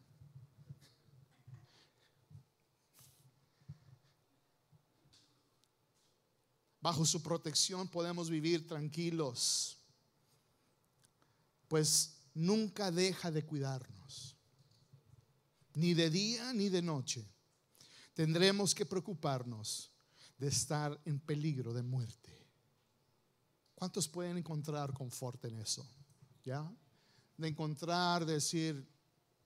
Bajo 6.80 7.06
su 7.06 7.22
protección 7.22 7.90
podemos 7.90 8.30
vivir 8.30 8.66
tranquilos, 8.66 9.78
pues 11.68 12.22
nunca 12.34 12.90
deja 12.90 13.30
de 13.30 13.46
cuidarnos, 13.46 14.38
ni 15.74 15.94
de 15.94 16.10
día 16.10 16.54
ni 16.54 16.70
de 16.70 16.82
noche. 16.82 17.30
Tendremos 18.14 18.74
que 18.74 18.86
preocuparnos 18.86 19.92
de 20.38 20.48
estar 20.48 20.98
en 21.04 21.20
peligro 21.20 21.74
de 21.74 21.84
muerte. 21.84 22.43
¿Cuántos 23.84 24.08
pueden 24.08 24.38
encontrar 24.38 24.94
confort 24.94 25.44
en 25.44 25.60
eso? 25.60 25.86
¿Ya? 26.46 26.66
De 27.36 27.50
encontrar, 27.50 28.26
decir, 28.26 28.88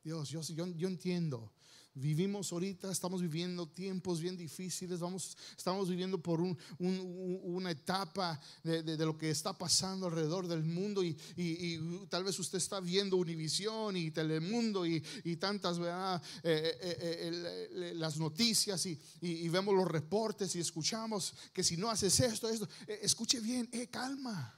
Dios, 0.03 0.29
yo, 0.29 0.41
yo, 0.41 0.67
yo 0.67 0.87
entiendo 0.87 1.51
vivimos 1.99 2.51
ahorita, 2.51 2.91
estamos 2.91 3.21
viviendo 3.21 3.67
tiempos 3.67 4.19
bien 4.19 4.37
difíciles, 4.37 4.99
vamos, 4.99 5.37
estamos 5.57 5.89
viviendo 5.89 6.21
por 6.21 6.39
una 6.79 7.71
etapa 7.71 8.39
de, 8.63 8.97
lo 8.97 9.17
que 9.17 9.29
está 9.29 9.57
pasando 9.57 10.07
alrededor 10.07 10.47
del 10.47 10.63
mundo 10.63 11.03
y, 11.03 11.17
tal 12.09 12.23
vez 12.23 12.37
usted 12.39 12.57
está 12.57 12.79
viendo 12.79 13.17
Univisión 13.17 13.97
y 13.97 14.11
Telemundo 14.11 14.85
y, 14.85 15.01
tantas, 15.37 15.79
¿verdad? 15.79 16.21
Eh, 16.43 16.77
eh, 16.81 17.67
eh, 17.71 17.93
las 17.95 18.17
noticias 18.17 18.85
y, 18.85 19.49
vemos 19.49 19.73
los 19.73 19.87
reportes 19.87 20.55
y 20.55 20.59
escuchamos 20.59 21.33
que 21.53 21.63
si 21.63 21.77
no 21.77 21.89
haces 21.89 22.19
esto, 22.19 22.49
esto, 22.49 22.67
escuche 22.87 23.39
bien, 23.39 23.69
calma. 23.89 24.53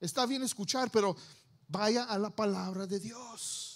Está 0.00 0.26
bien 0.26 0.42
escuchar, 0.42 0.90
pero 0.90 1.16
vaya 1.68 2.04
a 2.04 2.18
la 2.18 2.28
palabra 2.28 2.86
de 2.86 3.00
Dios. 3.00 3.73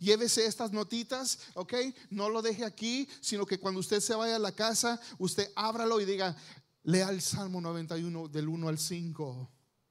Llévese 0.00 0.46
estas 0.46 0.72
notitas, 0.72 1.38
¿ok? 1.54 1.74
No 2.10 2.28
lo 2.28 2.42
deje 2.42 2.64
aquí, 2.64 3.08
sino 3.20 3.46
que 3.46 3.58
cuando 3.58 3.80
usted 3.80 4.00
se 4.00 4.14
vaya 4.14 4.36
a 4.36 4.40
la 4.40 4.52
casa, 4.52 5.00
usted 5.18 5.50
ábralo 5.54 6.00
y 6.00 6.04
diga, 6.04 6.36
lea 6.84 7.10
el 7.10 7.20
Salmo 7.20 7.60
91 7.60 8.28
del 8.28 8.48
1 8.48 8.68
al 8.68 8.78
5, 8.78 9.50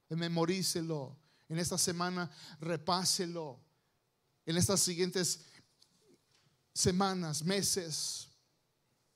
memorícelo. 0.10 1.18
En 1.50 1.60
esta 1.60 1.78
semana 1.78 2.32
repáselo. 2.60 3.60
En 4.46 4.58
estas 4.58 4.80
siguientes 4.80 5.42
semanas, 6.74 7.44
meses, 7.44 8.30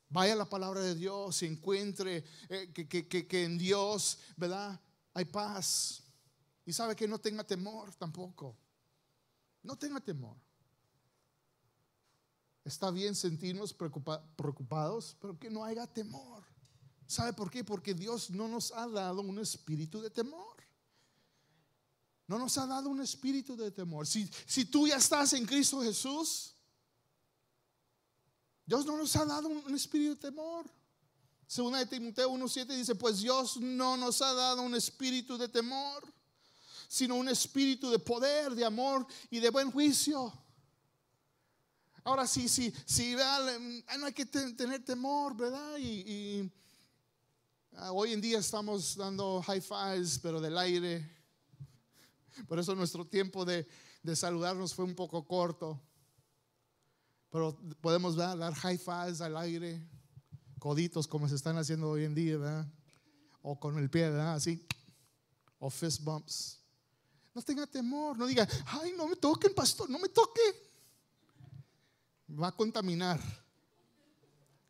vaya 0.08 0.34
a 0.34 0.36
la 0.36 0.48
palabra 0.48 0.80
de 0.80 0.94
Dios 0.94 1.42
y 1.42 1.46
encuentre 1.46 2.24
eh, 2.48 2.72
que, 2.72 3.08
que 3.08 3.44
en 3.44 3.58
Dios, 3.58 4.18
¿verdad? 4.36 4.78
Hay 5.14 5.24
paz. 5.24 6.02
Y 6.64 6.72
sabe 6.72 6.94
que 6.94 7.08
no 7.08 7.18
tenga 7.18 7.44
temor 7.44 7.94
tampoco. 7.94 8.56
No 9.62 9.76
tenga 9.76 10.00
temor. 10.00 10.36
Está 12.66 12.90
bien 12.90 13.14
sentirnos 13.14 13.72
preocupados, 13.72 15.16
pero 15.20 15.38
que 15.38 15.48
no 15.48 15.64
haya 15.64 15.86
temor. 15.86 16.42
¿Sabe 17.06 17.32
por 17.32 17.48
qué? 17.48 17.62
Porque 17.62 17.94
Dios 17.94 18.28
no 18.28 18.48
nos 18.48 18.72
ha 18.72 18.88
dado 18.88 19.20
un 19.20 19.38
espíritu 19.38 20.00
de 20.00 20.10
temor. 20.10 20.56
No 22.26 22.40
nos 22.40 22.58
ha 22.58 22.66
dado 22.66 22.88
un 22.88 23.00
espíritu 23.00 23.56
de 23.56 23.70
temor. 23.70 24.04
Si, 24.04 24.28
si 24.44 24.64
tú 24.64 24.88
ya 24.88 24.96
estás 24.96 25.32
en 25.34 25.46
Cristo 25.46 25.80
Jesús, 25.80 26.56
Dios 28.64 28.84
no 28.84 28.96
nos 28.96 29.14
ha 29.14 29.24
dado 29.24 29.46
un, 29.46 29.72
espíritu 29.72 30.16
de 30.16 30.20
temor. 30.32 30.68
Segunda 31.46 31.78
de 31.78 31.86
Timoteo 31.86 32.32
1.7 32.32 32.66
dice, 32.74 32.96
pues 32.96 33.20
Dios 33.20 33.58
no 33.58 33.96
nos 33.96 34.20
ha 34.22 34.34
dado 34.34 34.62
un 34.62 34.74
espíritu 34.74 35.38
de 35.38 35.48
temor, 35.48 36.02
sino 36.88 37.14
un 37.14 37.28
espíritu 37.28 37.90
de 37.90 38.00
poder, 38.00 38.56
de 38.56 38.64
amor 38.64 39.06
y 39.30 39.38
de 39.38 39.50
buen 39.50 39.70
juicio. 39.70 40.36
Ahora 42.06 42.24
sí, 42.24 42.48
sí, 42.48 42.72
sí, 42.84 43.16
no 43.98 44.06
hay 44.06 44.12
que 44.12 44.24
tener 44.26 44.84
temor, 44.84 45.36
¿verdad? 45.36 45.76
Y, 45.76 46.48
ah, 47.72 47.90
hoy 47.90 48.12
en 48.12 48.20
día 48.20 48.38
estamos 48.38 48.94
dando 48.94 49.42
high 49.42 49.60
fives, 49.60 50.16
pero 50.22 50.40
del 50.40 50.56
aire. 50.56 51.04
Por 52.46 52.60
eso 52.60 52.76
nuestro 52.76 53.04
tiempo 53.04 53.44
de, 53.44 53.66
saludarnos 54.14 54.72
fue 54.72 54.84
un 54.84 54.94
poco 54.94 55.26
corto. 55.26 55.82
Pero 57.28 57.58
podemos 57.80 58.14
dar 58.14 58.54
high 58.54 58.78
fives 58.78 59.20
al 59.20 59.36
aire, 59.36 59.84
coditos 60.60 61.08
como 61.08 61.28
se 61.28 61.34
están 61.34 61.58
haciendo 61.58 61.90
hoy 61.90 62.04
en 62.04 62.14
día, 62.14 62.36
¿verdad? 62.36 62.72
O 63.42 63.58
con 63.58 63.76
el 63.78 63.90
pie, 63.90 64.10
¿verdad? 64.10 64.34
Así. 64.36 64.64
O 65.58 65.68
fist 65.70 66.04
bumps. 66.04 66.60
No 67.34 67.42
tenga 67.42 67.66
temor, 67.66 68.16
no 68.16 68.26
diga, 68.26 68.46
ay, 68.66 68.94
no 68.96 69.08
me 69.08 69.16
toquen, 69.16 69.52
pastor, 69.52 69.90
no 69.90 69.98
me 69.98 70.08
toque 70.08 70.65
va 72.28 72.48
a 72.48 72.52
contaminar. 72.52 73.20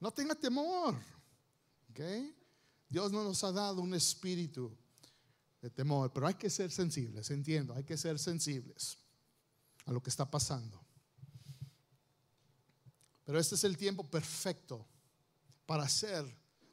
No 0.01 0.11
tenga 0.13 0.35
temor. 0.35 0.97
Dios 2.89 3.11
no 3.11 3.25
nos 3.25 3.43
ha 3.43 3.53
dado 3.53 3.81
un 3.81 3.95
espíritu 3.95 4.77
de 5.63 5.71
temor, 5.71 6.13
pero 6.13 6.27
hay 6.27 6.35
que 6.35 6.51
ser 6.51 6.71
sensibles, 6.71 7.31
entiendo, 7.31 7.75
hay 7.75 7.85
que 7.85 7.97
ser 7.97 8.19
sensibles 8.19 8.99
a 9.87 9.93
lo 9.93 10.03
que 10.03 10.11
está 10.11 10.31
pasando. 10.31 10.81
Pero 13.25 13.41
este 13.41 13.55
es 13.55 13.65
el 13.65 13.77
tiempo 13.77 14.09
perfecto 14.09 14.87
para 15.65 15.85
hacer 15.85 16.25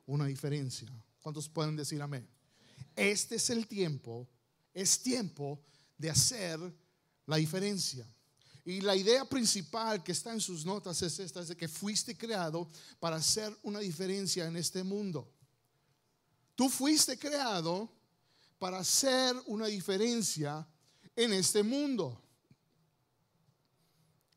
una 0.06 0.26
diferencia. 0.26 0.88
¿Cuántos 1.22 1.50
pueden 1.50 1.76
decir 1.76 2.02
amén? 2.02 2.30
Este 2.96 3.36
es 3.36 3.50
el 3.50 3.68
tiempo, 3.68 4.30
es 4.74 5.02
tiempo 5.02 5.64
de 5.98 6.10
hacer 6.10 6.60
la 7.26 7.38
diferencia. 7.38 8.06
Y 8.66 8.80
la 8.82 8.96
idea 8.96 9.26
principal 9.26 10.04
que 10.04 10.14
está 10.14 10.32
en 10.32 10.40
sus 10.40 10.66
notas 10.66 11.02
es 11.02 11.20
esta, 11.20 11.42
es 11.42 11.50
de 11.50 11.58
que 11.58 11.68
fuiste 11.68 12.18
creado 12.18 12.70
para 13.00 13.18
hacer 13.18 13.58
una 13.64 13.80
diferencia 13.80 14.46
en 14.46 14.56
este 14.56 14.84
mundo. 14.84 15.30
Tú 16.56 16.70
fuiste 16.70 17.18
creado 17.18 17.92
para 18.60 18.80
hacer 18.80 19.36
una 19.48 19.66
diferencia 19.68 20.66
en 21.16 21.34
este 21.34 21.62
mundo. 21.62 22.22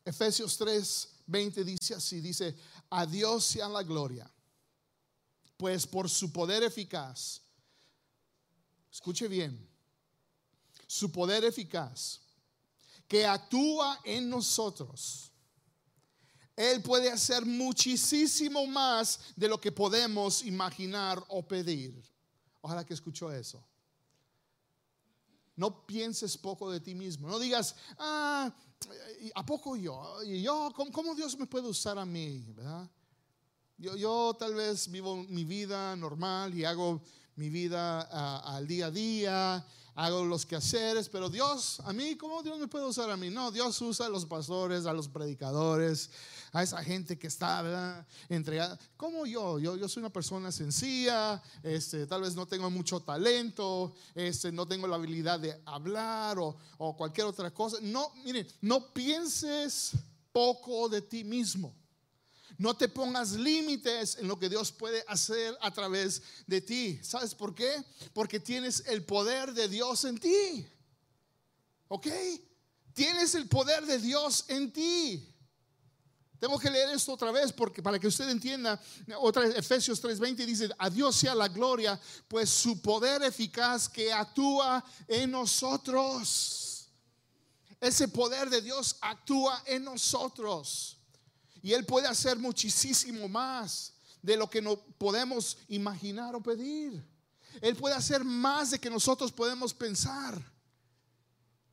Efesios 0.04 0.56
3, 0.56 1.08
20 1.26 1.64
dice 1.64 1.94
así, 1.94 2.20
dice, 2.20 2.56
a 2.90 3.06
Dios 3.06 3.44
sea 3.44 3.68
la 3.68 3.84
gloria, 3.84 4.28
pues 5.56 5.86
por 5.86 6.10
su 6.10 6.32
poder 6.32 6.64
eficaz, 6.64 7.42
escuche 8.90 9.28
bien, 9.28 9.68
su 10.86 11.12
poder 11.12 11.44
eficaz 11.44 12.25
que 13.08 13.26
actúa 13.26 14.00
en 14.04 14.28
nosotros. 14.28 15.32
Él 16.56 16.82
puede 16.82 17.10
hacer 17.10 17.44
muchísimo 17.44 18.66
más 18.66 19.20
de 19.36 19.48
lo 19.48 19.60
que 19.60 19.70
podemos 19.70 20.42
imaginar 20.42 21.22
o 21.28 21.46
pedir. 21.46 22.02
Ojalá 22.62 22.84
que 22.84 22.94
escuchó 22.94 23.30
eso. 23.30 23.62
No 25.54 25.86
pienses 25.86 26.36
poco 26.36 26.70
de 26.70 26.80
ti 26.80 26.94
mismo. 26.94 27.28
No 27.28 27.38
digas, 27.38 27.76
ah, 27.98 28.52
¿a 29.34 29.46
poco 29.46 29.76
yo? 29.76 30.22
¿Y 30.24 30.42
yo 30.42 30.72
¿cómo, 30.74 31.14
Dios 31.14 31.38
me 31.38 31.46
puede 31.46 31.68
usar 31.68 31.98
a 31.98 32.06
mí? 32.06 32.44
Yo, 33.78 33.96
yo, 33.96 34.34
tal 34.38 34.54
vez 34.54 34.90
vivo 34.90 35.16
mi 35.28 35.44
vida 35.44 35.94
normal 35.96 36.54
y 36.54 36.64
hago 36.64 37.02
mi 37.36 37.50
vida 37.50 38.08
ah, 38.10 38.56
al 38.56 38.66
día 38.66 38.86
a 38.86 38.90
día 38.90 39.66
hago 39.96 40.24
los 40.26 40.44
quehaceres, 40.44 41.08
pero 41.08 41.30
Dios, 41.30 41.80
a 41.80 41.92
mí, 41.92 42.16
¿cómo 42.16 42.42
Dios 42.42 42.58
me 42.58 42.68
puede 42.68 42.84
usar 42.84 43.10
a 43.10 43.16
mí? 43.16 43.30
No, 43.30 43.50
Dios 43.50 43.80
usa 43.80 44.06
a 44.06 44.08
los 44.10 44.26
pastores, 44.26 44.84
a 44.84 44.92
los 44.92 45.08
predicadores, 45.08 46.10
a 46.52 46.62
esa 46.62 46.84
gente 46.84 47.18
que 47.18 47.26
está 47.26 47.62
¿verdad? 47.62 48.06
entregada. 48.28 48.78
Como 48.98 49.24
yo, 49.24 49.58
yo, 49.58 49.74
yo 49.76 49.88
soy 49.88 50.02
una 50.02 50.12
persona 50.12 50.52
sencilla, 50.52 51.42
este, 51.62 52.06
tal 52.06 52.20
vez 52.20 52.36
no 52.36 52.46
tengo 52.46 52.70
mucho 52.70 53.00
talento, 53.00 53.94
este, 54.14 54.52
no 54.52 54.66
tengo 54.66 54.86
la 54.86 54.96
habilidad 54.96 55.40
de 55.40 55.58
hablar 55.64 56.38
o, 56.38 56.54
o 56.76 56.94
cualquier 56.94 57.26
otra 57.26 57.50
cosa. 57.50 57.78
No, 57.80 58.12
miren, 58.22 58.46
no 58.60 58.92
pienses 58.92 59.92
poco 60.30 60.90
de 60.90 61.00
ti 61.00 61.24
mismo. 61.24 61.74
No 62.58 62.74
te 62.74 62.88
pongas 62.88 63.32
límites 63.32 64.16
en 64.16 64.28
lo 64.28 64.38
que 64.38 64.48
Dios 64.48 64.72
puede 64.72 65.04
hacer 65.08 65.56
a 65.60 65.70
través 65.70 66.22
de 66.46 66.60
ti. 66.60 66.98
¿Sabes 67.02 67.34
por 67.34 67.54
qué? 67.54 67.84
Porque 68.14 68.40
tienes 68.40 68.84
el 68.86 69.04
poder 69.04 69.52
de 69.52 69.68
Dios 69.68 70.04
en 70.04 70.18
ti. 70.18 70.66
¿Ok? 71.88 72.06
Tienes 72.94 73.34
el 73.34 73.46
poder 73.46 73.84
de 73.84 73.98
Dios 73.98 74.46
en 74.48 74.72
ti. 74.72 75.36
Tengo 76.38 76.58
que 76.58 76.70
leer 76.70 76.90
esto 76.90 77.12
otra 77.12 77.30
vez 77.30 77.52
porque 77.52 77.82
para 77.82 77.98
que 77.98 78.06
usted 78.06 78.28
entienda, 78.28 78.80
otra 79.18 79.46
Efesios 79.46 80.02
3:20 80.02 80.46
dice, 80.46 80.68
a 80.78 80.90
Dios 80.90 81.16
sea 81.16 81.34
la 81.34 81.48
gloria, 81.48 81.98
pues 82.28 82.50
su 82.50 82.80
poder 82.80 83.22
eficaz 83.22 83.88
que 83.88 84.12
actúa 84.12 84.84
en 85.08 85.30
nosotros. 85.30 86.88
Ese 87.80 88.08
poder 88.08 88.50
de 88.50 88.62
Dios 88.62 88.96
actúa 89.00 89.62
en 89.66 89.84
nosotros. 89.84 90.95
Y 91.66 91.74
Él 91.74 91.84
puede 91.84 92.06
hacer 92.06 92.38
muchísimo 92.38 93.28
más 93.28 93.92
de 94.22 94.36
lo 94.36 94.48
que 94.48 94.62
no 94.62 94.76
podemos 94.76 95.58
imaginar 95.66 96.32
o 96.36 96.40
pedir. 96.40 97.04
Él 97.60 97.74
puede 97.74 97.96
hacer 97.96 98.22
más 98.22 98.70
de 98.70 98.78
que 98.78 98.88
nosotros 98.88 99.32
podemos 99.32 99.74
pensar. 99.74 100.40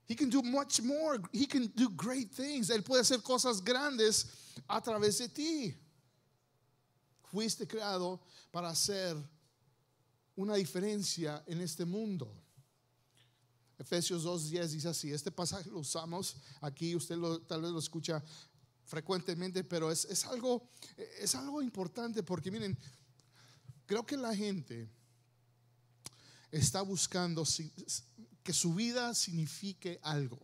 He 0.08 0.16
can 0.16 0.32
do 0.32 0.42
much 0.42 0.82
more. 0.82 1.22
He 1.32 1.46
can 1.46 1.72
do 1.76 1.90
great 1.90 2.32
things. 2.32 2.72
Él 2.72 2.82
puede 2.82 3.02
hacer 3.02 3.22
cosas 3.22 3.64
grandes 3.64 4.30
a 4.68 4.82
través 4.82 5.20
de 5.20 5.30
ti. 5.30 5.76
Fuiste 7.26 7.68
creado 7.68 8.20
para 8.50 8.70
hacer 8.70 9.16
una 10.36 10.56
diferencia 10.56 11.44
en 11.46 11.62
este 11.62 11.86
mundo. 11.86 12.36
Efesios 13.78 14.26
2.10 14.26 14.68
dice 14.70 14.88
así, 14.88 15.12
este 15.12 15.30
pasaje 15.30 15.70
lo 15.70 15.78
usamos 15.80 16.38
aquí, 16.62 16.96
usted 16.96 17.16
lo, 17.16 17.42
tal 17.42 17.62
vez 17.62 17.70
lo 17.70 17.78
escucha 17.78 18.24
frecuentemente, 18.86 19.64
pero 19.64 19.92
es, 19.92 20.06
es, 20.06 20.26
algo, 20.26 20.70
es 21.20 21.36
algo 21.36 21.62
importante 21.62 22.24
porque 22.24 22.52
miren, 22.52 22.78
creo 23.86 24.06
que 24.06 24.18
la 24.18 24.36
gente 24.36 24.90
está 26.52 26.82
buscando 26.82 27.44
que 28.44 28.54
su 28.54 28.74
vida 28.74 29.14
signifique 29.14 30.00
algo. 30.04 30.40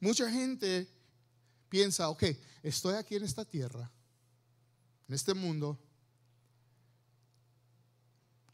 Mucha 0.00 0.30
gente 0.30 0.86
piensa, 1.68 2.10
ok, 2.10 2.24
estoy 2.62 2.94
aquí 2.94 3.16
en 3.16 3.24
esta 3.24 3.44
tierra, 3.44 3.90
en 5.08 5.14
este 5.14 5.32
mundo, 5.32 5.78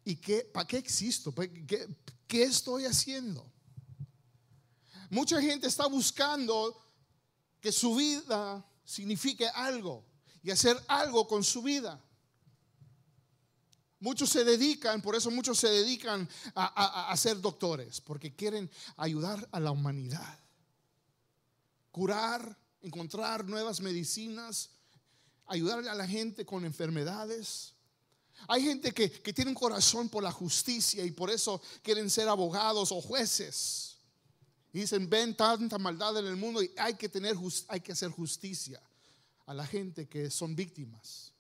¿y 0.05 0.17
qué, 0.17 0.49
para 0.53 0.67
qué 0.67 0.79
existo? 0.79 1.35
¿Qué, 1.35 1.89
¿Qué 2.29 2.43
estoy 2.45 2.85
haciendo? 2.85 3.51
Mucha 5.11 5.41
gente 5.41 5.67
está 5.67 5.87
buscando 5.87 6.81
que 7.61 7.73
su 7.73 7.95
vida 7.95 8.65
signifique 8.85 9.49
algo 9.49 10.05
y 10.43 10.51
hacer 10.51 10.79
algo 10.89 11.27
con 11.27 11.43
su 11.43 11.63
vida. 11.63 12.01
Muchos 14.01 14.29
se 14.29 14.45
dedican, 14.45 15.01
por 15.01 15.15
eso 15.15 15.31
muchos 15.31 15.59
se 15.59 15.69
dedican 15.69 16.29
a, 16.55 17.11
a, 17.11 17.17
ser 17.17 17.41
doctores, 17.41 18.03
porque 18.03 18.35
quieren 18.35 18.71
ayudar 18.99 19.49
a 19.51 19.61
la 19.61 19.71
humanidad, 19.71 20.39
curar, 21.91 22.59
encontrar 22.83 23.47
nuevas 23.47 23.81
medicinas, 23.81 24.69
ayudarle 25.47 25.89
a 25.89 25.95
la 25.95 26.07
gente 26.07 26.45
con 26.45 26.67
enfermedades. 26.67 27.73
Hay 28.47 28.63
gente 28.63 28.93
que, 28.93 29.11
que 29.11 29.33
tiene 29.33 29.51
un 29.51 29.55
corazón 29.55 30.11
por 30.11 30.23
la 30.23 30.33
justicia 30.33 31.03
y 31.03 31.13
por 31.13 31.31
eso 31.31 31.63
quieren 31.83 32.11
ser 32.11 32.29
abogados 32.29 32.93
o 32.93 33.01
jueces 33.01 33.94
dicen, 34.81 35.09
ven 35.09 35.37
tanta 35.37 35.79
maldad 35.79 36.19
en 36.19 36.27
el 36.27 36.37
mundo 36.37 36.63
y 36.63 36.71
hay 36.77 36.95
que, 36.95 37.09
tener, 37.09 37.37
hay 37.69 37.81
que 37.81 37.93
hacer 37.93 38.11
justicia 38.11 38.81
a 39.47 39.55
la 39.55 39.67
gente 39.67 40.09
que 40.09 40.31
son 40.31 40.57
víctimas. 40.57 41.33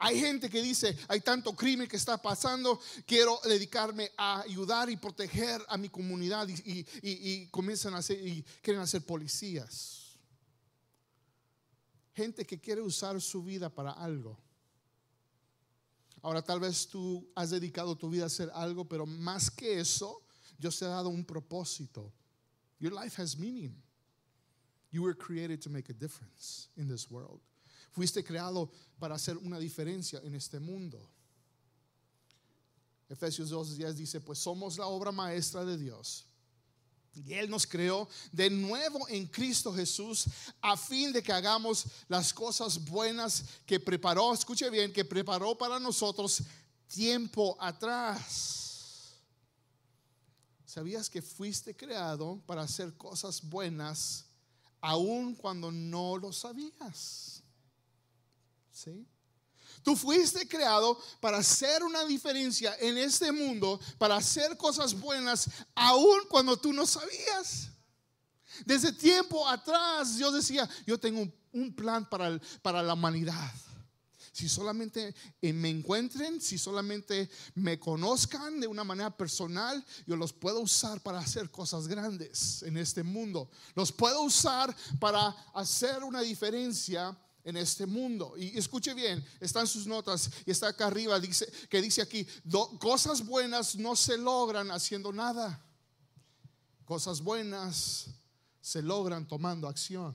Hay 0.00 0.20
gente 0.20 0.48
que 0.48 0.62
dice, 0.62 0.96
hay 1.08 1.20
tanto 1.20 1.56
crimen 1.56 1.88
que 1.88 1.96
está 1.96 2.22
pasando, 2.22 2.80
quiero 3.04 3.40
dedicarme 3.42 4.12
a 4.16 4.42
ayudar 4.42 4.88
y 4.90 4.96
proteger 4.96 5.60
a 5.68 5.76
mi 5.76 5.88
comunidad 5.88 6.46
y, 6.48 7.46
comienzan 7.48 7.94
a 7.94 8.02
ser, 8.02 8.24
y 8.24 8.44
quieren 8.62 8.80
hacer 8.80 9.04
policías. 9.04 10.16
Gente 12.14 12.44
que 12.44 12.60
quiere 12.60 12.80
usar 12.80 13.20
su 13.20 13.42
vida 13.42 13.68
para 13.68 13.90
algo. 13.90 14.38
Ahora 16.22 16.42
tal 16.42 16.60
vez 16.60 16.86
tú 16.86 17.28
has 17.34 17.50
dedicado 17.50 17.96
tu 17.96 18.08
vida 18.08 18.24
a 18.24 18.26
hacer 18.26 18.50
algo, 18.54 18.84
pero 18.84 19.04
más 19.04 19.50
que 19.50 19.80
eso, 19.80 20.22
Dios 20.58 20.78
te 20.78 20.84
ha 20.84 20.88
dado 20.88 21.08
un 21.08 21.24
propósito. 21.24 22.12
Your 22.78 22.92
life 22.92 23.16
has 23.16 23.38
meaning. 23.38 23.74
You 24.90 25.02
were 25.02 25.14
created 25.14 25.60
to 25.62 25.70
make 25.70 25.90
a 25.90 25.92
difference 25.92 26.68
in 26.76 26.88
this 26.88 27.10
world. 27.10 27.40
Fuiste 27.94 28.24
creado 28.24 28.70
para 29.00 29.14
hacer 29.14 29.36
una 29.44 29.58
diferencia 29.58 30.20
en 30.24 30.34
este 30.34 30.60
mundo. 30.60 30.98
Efesios 33.10 33.50
2:10 33.50 33.94
dice, 33.94 34.20
pues 34.20 34.38
somos 34.38 34.78
la 34.78 34.86
obra 34.86 35.12
maestra 35.12 35.64
de 35.64 35.76
Dios. 35.76 36.24
Y 37.14 37.34
Él 37.34 37.50
nos 37.50 37.66
creó 37.66 38.08
de 38.30 38.48
nuevo 38.50 39.08
en 39.08 39.26
Cristo 39.26 39.72
Jesús 39.72 40.26
a 40.60 40.76
fin 40.76 41.12
de 41.12 41.22
que 41.22 41.32
hagamos 41.32 41.86
las 42.06 42.32
cosas 42.32 42.78
buenas 42.84 43.44
que 43.66 43.80
preparó, 43.80 44.32
escuche 44.32 44.70
bien, 44.70 44.92
que 44.92 45.04
preparó 45.04 45.56
para 45.56 45.80
nosotros 45.80 46.42
tiempo 46.86 47.56
atrás. 47.58 48.67
¿Sabías 50.78 51.10
que 51.10 51.20
fuiste 51.20 51.74
creado 51.74 52.40
para 52.46 52.62
hacer 52.62 52.96
cosas 52.96 53.42
buenas 53.42 54.26
aun 54.80 55.34
cuando 55.34 55.72
no 55.72 56.16
lo 56.16 56.32
sabías? 56.32 57.42
¿Sí? 58.70 59.04
Tú 59.82 59.96
fuiste 59.96 60.46
creado 60.46 60.96
para 61.18 61.38
hacer 61.38 61.82
una 61.82 62.04
diferencia 62.04 62.76
en 62.78 62.96
este 62.96 63.32
mundo, 63.32 63.80
para 63.98 64.14
hacer 64.14 64.56
cosas 64.56 64.94
buenas 64.94 65.50
aun 65.74 66.20
cuando 66.28 66.56
tú 66.56 66.72
no 66.72 66.86
sabías. 66.86 67.70
Desde 68.64 68.92
tiempo 68.92 69.48
atrás 69.48 70.16
Dios 70.16 70.32
decía, 70.32 70.70
yo 70.86 70.96
tengo 70.96 71.28
un, 71.50 71.74
plan 71.74 72.08
para, 72.08 72.40
para 72.62 72.84
la 72.84 72.94
humanidad 72.94 73.52
si 74.38 74.48
solamente 74.48 75.16
eh, 75.42 75.52
me 75.52 75.68
encuentren, 75.68 76.40
si 76.40 76.58
solamente 76.58 77.28
me 77.56 77.80
conozcan 77.80 78.60
de 78.60 78.68
una 78.68 78.84
manera 78.84 79.10
personal, 79.10 79.84
yo 80.06 80.14
los 80.14 80.32
puedo 80.32 80.60
usar 80.60 81.00
para 81.00 81.18
hacer 81.18 81.50
cosas 81.50 81.88
grandes 81.88 82.62
en 82.62 82.76
este 82.76 83.02
mundo. 83.02 83.50
Los 83.74 83.90
puedo 83.90 84.22
usar 84.22 84.74
para 85.00 85.30
hacer 85.54 86.04
una 86.04 86.20
diferencia 86.20 87.18
en 87.42 87.56
este 87.56 87.84
mundo. 87.84 88.34
Y 88.38 88.56
escuche 88.56 88.94
bien, 88.94 89.26
están 89.40 89.66
sus 89.66 89.88
notas 89.88 90.30
y 90.46 90.52
está 90.52 90.68
acá 90.68 90.86
arriba, 90.86 91.18
dice, 91.18 91.50
que 91.68 91.82
dice 91.82 92.00
aquí, 92.00 92.24
cosas 92.78 93.26
buenas 93.26 93.74
no 93.74 93.96
se 93.96 94.16
logran 94.16 94.70
haciendo 94.70 95.12
nada. 95.12 95.60
Cosas 96.84 97.20
buenas 97.20 98.06
se 98.60 98.82
logran 98.82 99.26
tomando 99.26 99.66
acción. 99.66 100.14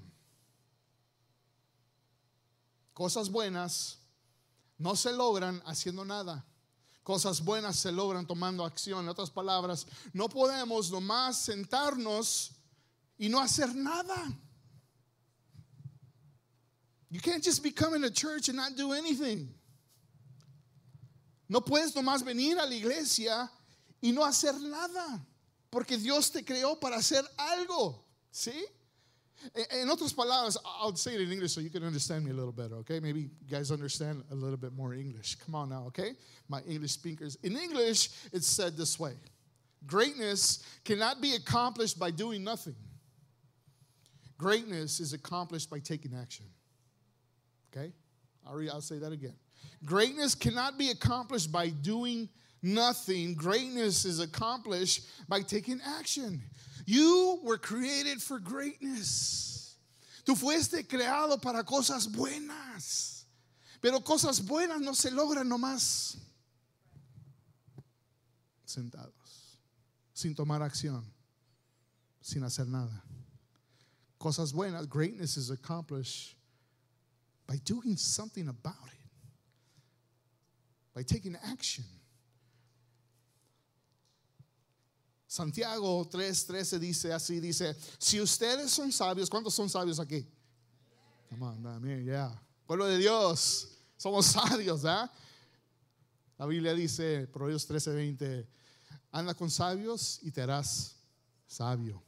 Cosas 2.94 3.30
buenas 3.30 4.03
no 4.84 4.98
se 4.98 5.14
logran 5.14 5.64
haciendo 5.66 6.04
nada. 6.04 6.46
Cosas 7.04 7.42
buenas 7.42 7.78
se 7.78 7.90
logran 7.90 8.28
tomando 8.28 8.66
acción. 8.66 9.06
En 9.06 9.10
otras 9.10 9.30
palabras, 9.30 9.88
no 10.12 10.28
podemos 10.28 10.92
nomás 10.92 11.38
sentarnos 11.38 12.52
y 13.18 13.30
no 13.30 13.40
hacer 13.40 13.74
nada. 13.74 14.38
You 17.10 17.22
can't 17.22 17.42
just 17.42 17.64
be 17.64 17.72
coming 17.72 18.02
to 18.02 18.12
church 18.12 18.50
and 18.50 18.58
not 18.58 18.76
do 18.76 18.92
anything. 18.92 19.48
No 21.48 21.62
puedes 21.62 21.96
nomás 21.96 22.22
venir 22.22 22.60
a 22.60 22.66
la 22.66 22.76
iglesia 22.76 23.50
y 24.02 24.12
no 24.12 24.26
hacer 24.26 24.60
nada, 24.60 25.26
porque 25.70 25.98
Dios 25.98 26.30
te 26.30 26.44
creó 26.44 26.78
para 26.78 26.98
hacer 26.98 27.24
algo, 27.38 28.04
¿sí? 28.32 28.66
In 29.82 29.90
otras 29.90 30.14
palabras, 30.14 30.58
I'll 30.66 30.96
say 30.96 31.16
it 31.16 31.22
in 31.22 31.32
English 31.32 31.54
so 31.54 31.62
you 31.62 31.70
can 31.70 31.84
understand 31.84 32.24
me 32.26 32.32
a 32.32 32.34
little 32.34 32.52
better, 32.52 32.76
okay? 32.76 33.00
Maybe 33.00 33.22
you 33.22 33.30
guys 33.50 33.72
understand 33.72 34.24
a 34.32 34.36
little 34.36 34.58
bit 34.58 34.74
more 34.74 34.94
English. 34.94 35.36
Come 35.36 35.56
on 35.56 35.70
now, 35.70 35.86
okay? 35.88 36.14
My 36.48 36.62
English 36.62 36.92
speakers. 36.92 37.38
In 37.44 37.58
English, 37.58 38.10
it's 38.32 38.48
said 38.48 38.78
this 38.78 39.00
way 39.00 39.14
Greatness 39.86 40.64
cannot 40.86 41.22
be 41.22 41.36
accomplished 41.36 42.00
by 42.00 42.12
doing 42.12 42.44
nothing, 42.44 42.76
greatness 44.38 45.00
is 45.00 45.14
accomplished 45.14 45.70
by 45.70 45.80
taking 45.80 46.14
action. 46.16 46.46
Okay? 47.76 47.92
I'll, 48.46 48.60
I'll 48.72 48.82
say 48.82 48.98
that 49.00 49.12
again. 49.12 49.36
Greatness 49.86 50.36
cannot 50.36 50.78
be 50.78 50.90
accomplished 50.90 51.52
by 51.52 51.70
doing 51.70 52.30
nothing. 52.64 53.36
Greatness 53.36 54.06
is 54.06 54.20
accomplished 54.20 55.06
by 55.28 55.42
taking 55.42 55.80
action. 56.00 56.42
You 56.86 57.40
were 57.44 57.58
created 57.58 58.22
for 58.22 58.40
greatness. 58.40 59.76
Tú 60.26 60.36
fuiste 60.36 60.88
creado 60.88 61.42
para 61.42 61.64
cosas 61.64 62.08
buenas. 62.08 63.26
Pero 63.82 64.00
cosas 64.00 64.40
buenas 64.40 64.80
no 64.80 64.94
se 64.94 65.10
logran 65.12 65.48
nomás 65.50 66.16
sentados, 68.66 69.60
sin 70.14 70.34
tomar 70.34 70.62
acción, 70.62 71.04
sin 72.22 72.44
hacer 72.44 72.66
nada. 72.66 73.04
Cosas 74.18 74.54
buenas, 74.54 74.88
greatness 74.88 75.36
is 75.36 75.50
accomplished 75.50 76.36
by 77.46 77.58
doing 77.66 77.98
something 77.98 78.48
about 78.48 78.88
it, 78.88 79.10
by 80.96 81.04
taking 81.04 81.36
action. 81.44 81.84
Santiago 85.34 86.08
3:13 86.08 86.78
dice 86.78 87.12
así, 87.12 87.40
dice, 87.40 87.76
si 87.98 88.22
ustedes 88.22 88.70
son 88.70 88.92
sabios, 88.92 89.32
¿cuántos 89.32 89.56
son 89.56 89.68
sabios 89.68 90.00
aquí? 90.00 90.28
Come 91.28 91.44
on, 91.44 92.04
yeah. 92.06 92.40
Pueblo 92.68 92.86
de 92.86 93.00
Dios, 93.00 93.68
somos 93.98 94.28
sabios, 94.28 94.86
¿ah? 94.86 95.12
La 96.38 96.46
Biblia 96.46 96.76
dice, 96.76 97.26
Proverbios 97.26 97.68
13:20, 97.68 98.48
anda 99.12 99.34
con 99.34 99.50
sabios 99.50 100.20
y 100.22 100.30
te 100.30 100.44
harás 100.44 100.98
sabio. 101.48 102.04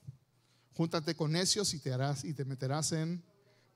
Júntate 0.75 1.15
con 1.15 1.31
necios 1.31 1.73
y 1.73 1.79
te 1.79 1.91
harás 1.91 2.23
y 2.25 2.31
te 2.35 2.45
meterás 2.45 2.91
en 2.91 3.23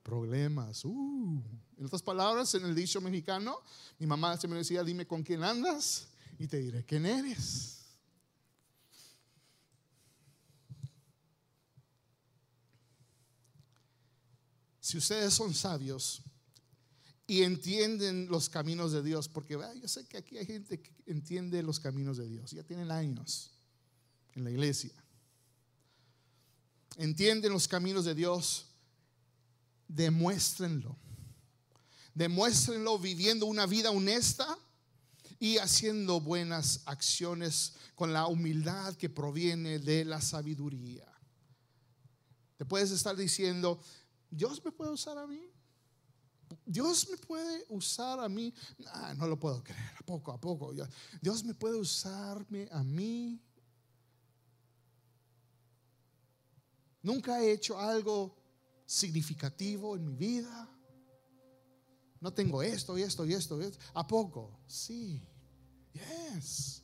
problemas. 0.04 0.84
Uh. 0.84 1.42
En 1.76 1.86
otras 1.86 2.02
palabras, 2.02 2.54
en 2.54 2.66
el 2.66 2.74
dicho 2.76 3.00
mexicano, 3.00 3.58
mi 3.98 4.06
mamá 4.06 4.36
se 4.36 4.46
me 4.46 4.54
decía, 4.54 4.84
dime 4.84 5.08
con 5.08 5.24
quién 5.24 5.42
andas 5.42 6.06
y 6.38 6.46
te 6.46 6.58
diré 6.58 6.84
quién 6.84 7.04
eres. 7.04 7.79
Si 14.90 14.98
ustedes 14.98 15.32
son 15.32 15.54
sabios 15.54 16.20
y 17.24 17.42
entienden 17.42 18.26
los 18.28 18.48
caminos 18.48 18.90
de 18.90 19.04
Dios, 19.04 19.28
porque 19.28 19.56
yo 19.80 19.86
sé 19.86 20.04
que 20.04 20.16
aquí 20.16 20.36
hay 20.36 20.44
gente 20.44 20.80
que 20.80 20.90
entiende 21.06 21.62
los 21.62 21.78
caminos 21.78 22.16
de 22.16 22.26
Dios, 22.26 22.50
ya 22.50 22.64
tienen 22.64 22.90
años 22.90 23.52
en 24.34 24.42
la 24.42 24.50
iglesia. 24.50 24.92
Entienden 26.96 27.52
los 27.52 27.68
caminos 27.68 28.04
de 28.04 28.16
Dios, 28.16 28.66
demuéstrenlo. 29.86 30.96
Demuéstrenlo 32.12 32.98
viviendo 32.98 33.46
una 33.46 33.66
vida 33.66 33.92
honesta 33.92 34.58
y 35.38 35.58
haciendo 35.58 36.20
buenas 36.20 36.80
acciones 36.86 37.74
con 37.94 38.12
la 38.12 38.26
humildad 38.26 38.96
que 38.96 39.08
proviene 39.08 39.78
de 39.78 40.04
la 40.04 40.20
sabiduría. 40.20 41.06
Te 42.56 42.64
puedes 42.66 42.90
estar 42.90 43.16
diciendo, 43.16 43.80
Dios 44.30 44.64
me 44.64 44.70
puede 44.70 44.90
usar 44.92 45.18
a 45.18 45.26
mí. 45.26 45.50
Dios 46.64 47.08
me 47.10 47.16
puede 47.16 47.64
usar 47.68 48.20
a 48.20 48.28
mí. 48.28 48.52
no 49.16 49.26
lo 49.26 49.38
puedo 49.38 49.62
creer, 49.62 49.92
a 49.98 50.02
poco 50.02 50.32
a 50.32 50.40
poco. 50.40 50.72
Dios 51.20 51.44
me 51.44 51.54
puede 51.54 51.76
usarme 51.76 52.68
a 52.70 52.82
mí. 52.82 53.40
Nunca 57.02 57.40
he 57.40 57.52
hecho 57.52 57.78
algo 57.78 58.36
significativo 58.84 59.96
en 59.96 60.04
mi 60.04 60.14
vida. 60.14 60.68
No 62.20 62.32
tengo 62.32 62.62
esto 62.62 62.98
y 62.98 63.02
esto 63.02 63.26
y 63.26 63.32
esto. 63.32 63.58
¿A 63.94 64.06
poco? 64.06 64.60
Sí. 64.66 65.22
Yes. 65.92 66.82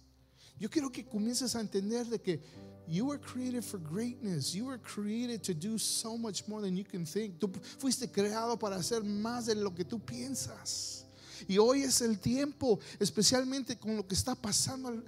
Yo 0.59 0.70
quiero 0.70 0.90
que 0.90 1.04
comiences 1.04 1.54
a 1.54 1.61
entender 1.61 2.06
de 2.06 2.20
que 2.20 2.42
You 2.88 3.07
were 3.07 3.18
created 3.18 3.64
for 3.64 3.79
greatness. 3.79 4.55
You 4.55 4.66
were 4.66 4.79
created 4.79 5.42
to 5.44 5.55
do 5.55 5.77
so 5.77 6.16
much 6.16 6.46
more 6.46 6.61
than 6.61 6.77
you 6.77 6.85
can 6.85 7.05
think. 7.05 7.40
Tú 7.40 7.51
fuiste 7.79 8.12
creado 8.12 8.59
para 8.59 8.77
hacer 8.77 9.03
más 9.03 9.46
de 9.46 9.55
lo 9.55 9.70
que 9.70 9.85
tú 9.85 9.99
piensas. 9.99 11.05
Y 11.49 11.59
hoy 11.59 11.83
es 11.83 12.01
el 12.01 12.18
tiempo, 12.18 12.79
especialmente 12.99 13.77
con 13.77 13.96
lo 13.96 14.07
que 14.07 14.14
está 14.14 14.35
pasando. 14.35 15.03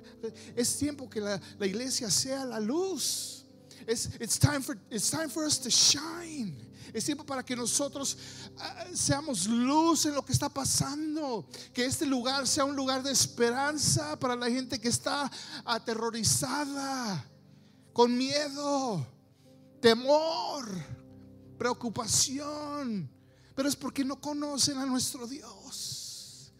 Es 0.56 0.76
tiempo 0.76 1.08
que 1.08 1.20
la, 1.20 1.40
iglesia 1.60 2.10
sea 2.10 2.44
la 2.44 2.58
luz. 2.58 3.44
It's, 3.86 4.38
time 4.38 4.60
for, 4.60 4.76
it's 4.90 5.08
time 5.08 5.28
for 5.28 5.44
us 5.44 5.58
to 5.60 5.70
shine. 5.70 6.56
Es 6.92 7.04
tiempo 7.04 7.24
para 7.24 7.42
que 7.42 7.54
nosotros 7.54 8.16
uh, 8.56 8.96
seamos 8.96 9.46
luz 9.46 10.06
en 10.06 10.14
lo 10.14 10.22
que 10.22 10.32
está 10.32 10.48
pasando. 10.48 11.46
Que 11.72 11.84
este 11.84 12.06
lugar 12.06 12.46
sea 12.46 12.64
un 12.64 12.74
lugar 12.74 13.02
de 13.02 13.12
esperanza 13.12 14.18
para 14.18 14.34
la 14.34 14.50
gente 14.50 14.80
que 14.80 14.88
está 14.88 15.30
aterrorizada 15.64 17.24
con 17.98 18.16
miedo, 18.16 19.04
temor, 19.80 20.68
preocupación. 21.58 23.10
Pero 23.56 23.68
es 23.68 23.74
porque 23.74 24.04
no 24.04 24.20
conocen 24.20 24.78
a 24.78 24.86
nuestro 24.86 25.26
Dios. 25.26 26.52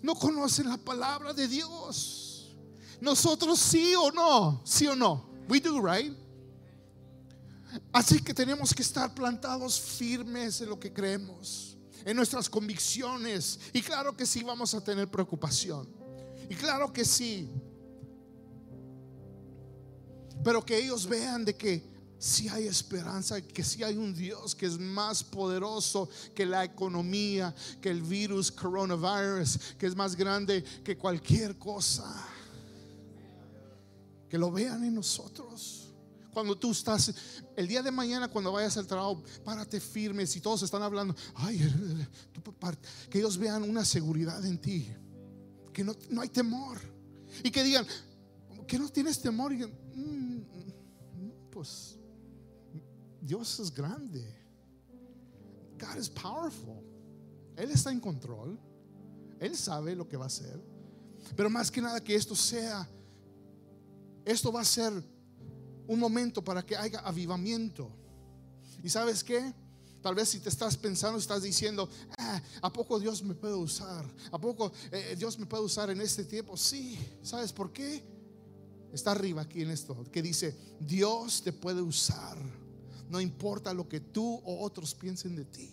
No 0.00 0.14
conocen 0.14 0.70
la 0.70 0.78
palabra 0.78 1.34
de 1.34 1.46
Dios. 1.48 2.56
Nosotros 2.98 3.58
sí 3.58 3.94
o 3.94 4.10
no, 4.10 4.62
sí 4.64 4.86
o 4.86 4.96
no. 4.96 5.28
We 5.50 5.60
do, 5.60 5.82
right? 5.82 6.16
Así 7.92 8.22
que 8.22 8.32
tenemos 8.32 8.72
que 8.72 8.80
estar 8.80 9.14
plantados 9.14 9.78
firmes 9.78 10.62
en 10.62 10.70
lo 10.70 10.80
que 10.80 10.90
creemos, 10.90 11.76
en 12.06 12.16
nuestras 12.16 12.48
convicciones. 12.48 13.60
Y 13.74 13.82
claro 13.82 14.16
que 14.16 14.24
sí 14.24 14.42
vamos 14.42 14.72
a 14.72 14.82
tener 14.82 15.10
preocupación. 15.10 15.86
Y 16.48 16.54
claro 16.54 16.90
que 16.90 17.04
sí, 17.04 17.50
pero 20.42 20.64
que 20.64 20.78
ellos 20.78 21.06
vean 21.06 21.44
de 21.44 21.54
que 21.54 21.90
si 22.20 22.48
hay 22.48 22.66
esperanza, 22.66 23.40
que 23.40 23.64
si 23.64 23.82
hay 23.82 23.96
un 23.96 24.14
Dios 24.14 24.54
que 24.54 24.66
es 24.66 24.78
más 24.78 25.24
poderoso 25.24 26.08
que 26.34 26.44
la 26.44 26.64
economía, 26.64 27.54
que 27.80 27.88
el 27.88 28.02
virus 28.02 28.52
coronavirus, 28.52 29.58
que 29.78 29.86
es 29.86 29.96
más 29.96 30.14
grande 30.14 30.62
que 30.84 30.98
cualquier 30.98 31.58
cosa. 31.58 32.04
Que 34.28 34.36
lo 34.36 34.52
vean 34.52 34.84
en 34.84 34.94
nosotros. 34.94 35.94
Cuando 36.30 36.56
tú 36.56 36.72
estás, 36.72 37.12
el 37.56 37.66
día 37.66 37.82
de 37.82 37.90
mañana 37.90 38.28
cuando 38.28 38.52
vayas 38.52 38.76
al 38.76 38.86
trabajo, 38.86 39.22
párate 39.42 39.80
firme. 39.80 40.26
Si 40.26 40.42
todos 40.42 40.62
están 40.62 40.82
hablando, 40.82 41.16
ay, 41.36 41.58
que 43.08 43.18
ellos 43.18 43.38
vean 43.38 43.62
una 43.62 43.84
seguridad 43.84 44.44
en 44.44 44.58
ti. 44.58 44.88
Que 45.72 45.82
no, 45.82 45.96
no 46.10 46.20
hay 46.20 46.28
temor. 46.28 46.78
Y 47.42 47.50
que 47.50 47.64
digan, 47.64 47.86
que 48.68 48.78
no 48.78 48.88
tienes 48.90 49.20
temor. 49.20 49.52
Y, 49.52 49.66
pues 51.50 51.96
Dios 53.20 53.60
es 53.60 53.74
grande. 53.74 54.24
God 55.78 55.98
is 55.98 56.08
powerful. 56.08 56.82
Él 57.56 57.70
está 57.70 57.90
en 57.90 58.00
control. 58.00 58.58
Él 59.38 59.56
sabe 59.56 59.94
lo 59.94 60.06
que 60.08 60.16
va 60.16 60.24
a 60.24 60.26
hacer. 60.26 60.60
Pero 61.36 61.50
más 61.50 61.70
que 61.70 61.80
nada 61.80 62.02
que 62.02 62.14
esto 62.14 62.34
sea, 62.34 62.88
esto 64.24 64.52
va 64.52 64.60
a 64.60 64.64
ser 64.64 64.92
un 65.86 65.98
momento 65.98 66.42
para 66.42 66.64
que 66.64 66.76
haya 66.76 67.00
avivamiento. 67.00 67.90
¿Y 68.82 68.88
sabes 68.88 69.24
qué? 69.24 69.54
Tal 70.02 70.14
vez 70.14 70.30
si 70.30 70.40
te 70.40 70.48
estás 70.48 70.76
pensando, 70.76 71.18
estás 71.18 71.42
diciendo, 71.42 71.88
ah, 72.16 72.40
¿a 72.62 72.72
poco 72.72 72.98
Dios 72.98 73.22
me 73.22 73.34
puede 73.34 73.54
usar? 73.54 74.06
¿A 74.32 74.38
poco 74.38 74.72
eh, 74.90 75.14
Dios 75.18 75.38
me 75.38 75.46
puede 75.46 75.62
usar 75.62 75.90
en 75.90 76.00
este 76.00 76.24
tiempo? 76.24 76.56
Sí, 76.56 76.98
¿sabes 77.22 77.52
por 77.52 77.70
qué? 77.72 78.02
Está 78.92 79.12
arriba 79.12 79.42
aquí 79.42 79.62
en 79.62 79.70
esto, 79.70 80.04
que 80.10 80.22
dice, 80.22 80.56
Dios 80.80 81.42
te 81.42 81.52
puede 81.52 81.80
usar, 81.80 82.36
no 83.08 83.20
importa 83.20 83.72
lo 83.72 83.88
que 83.88 84.00
tú 84.00 84.40
o 84.44 84.64
otros 84.64 84.94
piensen 84.94 85.36
de 85.36 85.44
ti. 85.44 85.70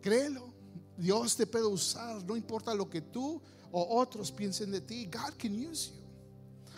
Créelo, 0.00 0.52
Dios 0.96 1.36
te 1.36 1.46
puede 1.46 1.66
usar, 1.66 2.22
no 2.24 2.36
importa 2.36 2.74
lo 2.74 2.90
que 2.90 3.00
tú 3.00 3.40
o 3.72 4.00
otros 4.00 4.30
piensen 4.30 4.70
de 4.70 4.80
ti. 4.80 5.06
God 5.06 5.34
can 5.38 5.54
use 5.54 5.90
you. 5.90 6.04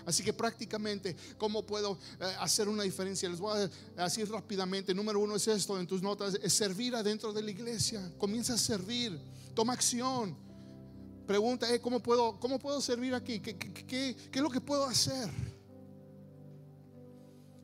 Así 0.06 0.22
que 0.22 0.32
prácticamente, 0.32 1.16
¿cómo 1.36 1.66
puedo 1.66 1.98
eh, 2.20 2.24
hacer 2.38 2.68
una 2.68 2.84
diferencia? 2.84 3.28
Les 3.28 3.40
voy 3.40 3.68
a 3.96 4.04
decir 4.04 4.30
rápidamente. 4.30 4.94
Número 4.94 5.18
uno 5.18 5.34
es 5.34 5.48
esto 5.48 5.78
en 5.80 5.86
tus 5.86 6.00
notas, 6.00 6.38
es 6.40 6.52
servir 6.52 6.94
adentro 6.94 7.32
de 7.32 7.42
la 7.42 7.50
iglesia. 7.50 8.12
Comienza 8.16 8.54
a 8.54 8.58
servir, 8.58 9.20
toma 9.52 9.72
acción. 9.72 10.45
Pregunta, 11.26 11.72
eh, 11.74 11.80
¿cómo, 11.80 12.00
puedo, 12.00 12.38
¿cómo 12.38 12.58
puedo 12.58 12.80
servir 12.80 13.12
aquí? 13.14 13.40
¿Qué, 13.40 13.56
qué, 13.56 14.16
es 14.32 14.40
lo 14.40 14.48
que 14.48 14.60
puedo 14.60 14.84
hacer? 14.84 15.28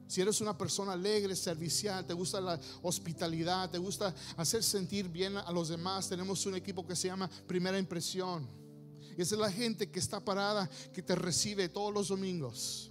Si 0.09 0.21
eres 0.21 0.41
una 0.41 0.59
persona 0.59 0.93
alegre, 0.93 1.37
servicial, 1.37 2.05
te 2.05 2.13
gusta 2.13 2.41
la 2.41 2.61
hospitalidad, 2.83 3.71
te 3.71 3.79
gusta 3.79 4.15
hacer 4.37 4.63
sentir 4.63 5.09
bien 5.09 5.37
a 5.37 5.51
los 5.53 5.69
demás, 5.69 6.09
tenemos 6.09 6.45
un 6.45 6.57
equipo 6.57 6.85
que 6.87 6.97
se 6.97 7.07
llama 7.09 7.31
Primera 7.47 7.79
Impresión. 7.79 8.47
Y 9.17 9.23
esa 9.23 9.37
es 9.37 9.41
la 9.41 9.51
gente 9.51 9.91
que 9.91 10.01
está 10.01 10.21
parada, 10.21 10.69
que 10.93 11.03
te 11.03 11.15
recibe 11.15 11.69
todos 11.69 11.95
los 11.95 12.09
domingos. 12.09 12.91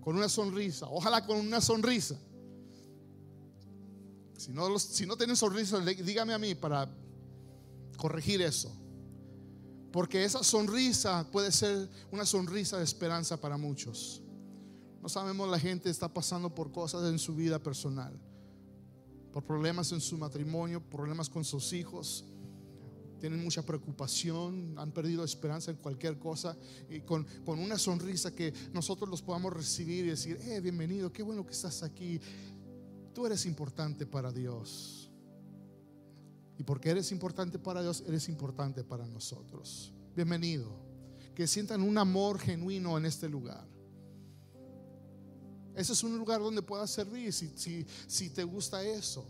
Con 0.00 0.16
una 0.16 0.28
sonrisa, 0.28 0.86
ojalá 0.88 1.26
con 1.26 1.36
una 1.36 1.60
sonrisa. 1.60 2.16
Si 4.38 4.52
no, 4.52 4.78
si 4.78 5.04
no 5.04 5.16
tienen 5.16 5.36
sonrisa, 5.36 5.78
dígame 5.80 6.32
a 6.32 6.38
mí 6.38 6.54
para 6.54 6.88
corregir 8.00 8.40
eso. 8.40 8.72
Porque 9.92 10.24
esa 10.24 10.42
sonrisa 10.42 11.28
puede 11.30 11.52
ser 11.52 11.88
una 12.10 12.24
sonrisa 12.24 12.78
de 12.78 12.84
esperanza 12.84 13.40
para 13.40 13.56
muchos. 13.56 14.22
No 15.02 15.08
sabemos, 15.08 15.48
la 15.48 15.58
gente 15.58 15.90
está 15.90 16.12
pasando 16.12 16.54
por 16.54 16.72
cosas 16.72 17.10
en 17.10 17.18
su 17.18 17.34
vida 17.34 17.58
personal, 17.58 18.18
por 19.32 19.44
problemas 19.44 19.92
en 19.92 20.00
su 20.00 20.16
matrimonio, 20.16 20.80
problemas 20.80 21.28
con 21.28 21.44
sus 21.44 21.72
hijos. 21.72 22.24
Tienen 23.18 23.42
mucha 23.42 23.62
preocupación, 23.62 24.74
han 24.78 24.92
perdido 24.92 25.22
esperanza 25.24 25.70
en 25.70 25.76
cualquier 25.76 26.18
cosa. 26.18 26.56
Y 26.88 27.00
con, 27.00 27.26
con 27.44 27.58
una 27.58 27.76
sonrisa 27.76 28.34
que 28.34 28.54
nosotros 28.72 29.10
los 29.10 29.20
podamos 29.20 29.52
recibir 29.52 30.06
y 30.06 30.08
decir, 30.08 30.38
eh, 30.42 30.60
bienvenido, 30.60 31.12
qué 31.12 31.22
bueno 31.22 31.44
que 31.44 31.52
estás 31.52 31.82
aquí. 31.82 32.20
Tú 33.12 33.26
eres 33.26 33.44
importante 33.44 34.06
para 34.06 34.32
Dios. 34.32 35.09
Y 36.60 36.62
porque 36.62 36.90
eres 36.90 37.10
importante 37.10 37.58
para 37.58 37.80
Dios, 37.80 38.04
eres 38.06 38.28
importante 38.28 38.84
para 38.84 39.06
nosotros. 39.06 39.94
Bienvenido. 40.14 40.70
Que 41.34 41.46
sientan 41.46 41.80
un 41.80 41.96
amor 41.96 42.38
genuino 42.38 42.98
en 42.98 43.06
este 43.06 43.30
lugar. 43.30 43.66
Ese 45.74 45.94
es 45.94 46.02
un 46.04 46.18
lugar 46.18 46.38
donde 46.38 46.60
puedas 46.60 46.90
servir 46.90 47.32
si, 47.32 47.50
si, 47.56 47.86
si 48.06 48.28
te 48.28 48.44
gusta 48.44 48.84
eso. 48.84 49.26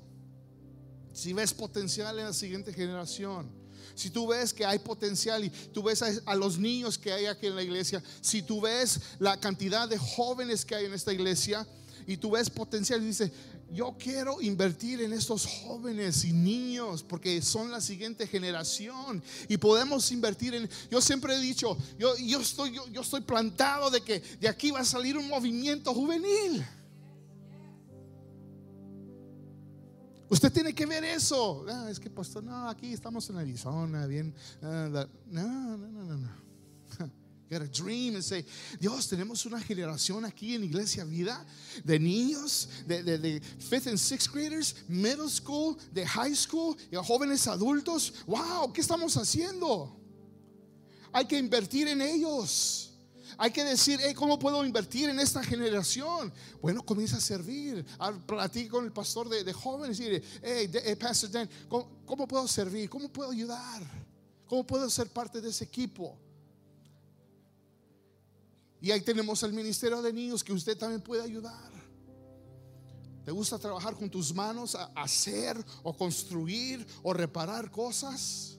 Si 1.13 1.33
ves 1.33 1.55
potencial 1.55 2.19
en 2.19 2.25
la 2.25 2.33
siguiente 2.33 2.73
generación. 2.73 3.49
Si 3.95 4.11
tú 4.11 4.27
ves 4.27 4.53
que 4.53 4.67
hay 4.67 4.81
potencial 4.81 5.45
y 5.45 5.51
tú 5.51 5.85
ves 5.85 6.03
a, 6.27 6.35
los 6.35 6.59
niños 6.59 6.99
que 6.99 7.13
hay 7.13 7.27
aquí 7.27 7.47
en 7.47 7.55
la 7.55 7.63
iglesia, 7.63 8.03
si 8.21 8.43
tú 8.43 8.61
ves 8.61 9.03
la 9.21 9.39
cantidad 9.39 9.89
de 9.89 9.99
jóvenes 9.99 10.65
que 10.65 10.75
hay 10.75 10.87
en 10.87 10.95
esta 10.95 11.13
iglesia 11.13 11.65
y 12.09 12.17
tú 12.17 12.33
ves 12.33 12.51
potencial 12.51 13.01
y 13.01 13.07
dices, 13.07 13.31
yo 13.73 13.97
quiero 13.99 14.41
invertir 14.41 15.01
en 15.01 15.13
estos 15.13 15.47
jóvenes 15.47 16.25
y 16.25 16.33
niños 16.33 17.03
porque 17.03 17.41
son 17.41 17.71
la 17.71 17.81
siguiente 17.81 18.27
generación 18.27 19.23
y 19.49 19.57
podemos 19.57 20.11
invertir 20.11 20.55
en... 20.55 20.69
Yo 20.91 21.01
siempre 21.01 21.35
he 21.35 21.41
dicho, 21.41 21.77
yo, 21.99 22.17
yo, 22.17 22.41
estoy, 22.41 22.73
yo, 22.91 23.01
estoy 23.01 23.21
plantado 23.21 23.91
de 23.91 24.01
que 24.01 24.21
de 24.21 24.49
aquí 24.49 24.71
va 24.71 24.81
a 24.81 24.85
salir 24.85 25.17
un 25.17 25.29
movimiento 25.29 25.95
juvenil. 25.95 26.65
Usted 30.29 30.53
tiene 30.53 30.73
que 30.75 30.87
ver 30.87 31.05
eso. 31.05 31.65
Ah, 31.69 31.89
es 31.91 31.99
que 31.99 32.09
pastor, 32.09 32.45
no, 32.45 32.69
aquí 32.69 32.93
estamos 32.93 33.29
en 33.31 33.37
Arizona, 33.37 34.07
bien. 34.07 34.35
Ah, 34.63 35.07
no, 35.27 35.77
no, 35.77 35.77
no, 35.77 36.05
no, 36.05 36.17
no 36.17 36.50
get 37.51 37.63
a 37.63 37.67
dream 37.67 38.15
and 38.15 38.23
say, 38.23 38.45
Dios, 38.79 39.09
tenemos 39.09 39.45
una 39.45 39.61
generación 39.61 40.25
aquí 40.25 40.55
en 40.55 40.63
Iglesia 40.63 41.05
Vida 41.05 41.45
de 41.85 41.99
niños, 41.99 42.69
de, 42.87 43.03
de, 43.03 43.41
fifth 43.59 43.89
and 43.89 43.99
sixth 43.99 44.33
graders, 44.33 44.75
middle 44.89 45.29
school, 45.29 45.77
de 45.93 46.07
high 46.07 46.35
school, 46.35 46.77
jóvenes 47.05 47.49
adultos. 47.49 48.13
Wow, 48.27 48.73
¿qué 48.73 48.81
estamos 48.81 49.17
haciendo? 49.17 49.97
Hay 51.13 51.25
que 51.27 51.37
invertir 51.37 51.89
en 51.89 52.01
ellos. 52.01 52.87
Hay 53.37 53.51
que 53.51 53.65
decir, 53.65 53.99
¿cómo 54.15 54.39
puedo 54.39 54.65
invertir 54.65 55.09
en 55.09 55.19
esta 55.19 55.43
generación? 55.43 56.33
Bueno, 56.63 56.85
comienza 56.85 57.17
a 57.17 57.21
servir. 57.21 57.85
Platico 58.27 58.77
con 58.77 58.85
el 58.85 58.93
pastor 58.93 59.29
de, 59.29 59.53
jóvenes 59.53 59.99
y 59.99 60.05
dice, 60.05 60.23
hey, 60.43 60.71
hey 60.73 60.95
Pastor 60.95 61.31
Dan, 61.31 61.51
¿cómo, 61.69 61.89
¿cómo 62.07 62.29
puedo 62.29 62.47
servir? 62.47 62.89
¿Cómo 62.89 63.09
puedo 63.09 63.31
ayudar? 63.31 63.83
¿Cómo 64.47 64.65
puedo 64.65 64.89
ser 64.89 65.09
parte 65.09 65.41
de 65.41 65.49
ese 65.49 65.65
equipo? 65.65 66.17
Y 68.81 68.91
ahí 68.91 69.01
tenemos 69.03 69.43
el 69.43 69.53
ministerio 69.53 70.01
de 70.01 70.13
niños 70.13 70.43
que 70.43 70.53
usted 70.53 70.77
también 70.77 71.03
puede 71.03 71.23
ayudar. 71.23 71.71
¿Te 73.25 73.31
gusta 73.31 73.59
trabajar 73.59 73.95
con 73.95 74.09
tus 74.09 74.35
manos, 74.35 74.75
a 74.75 74.87
hacer 74.97 75.63
o 75.83 75.95
construir 75.95 76.87
o 77.03 77.13
reparar 77.13 77.71
cosas? 77.71 78.57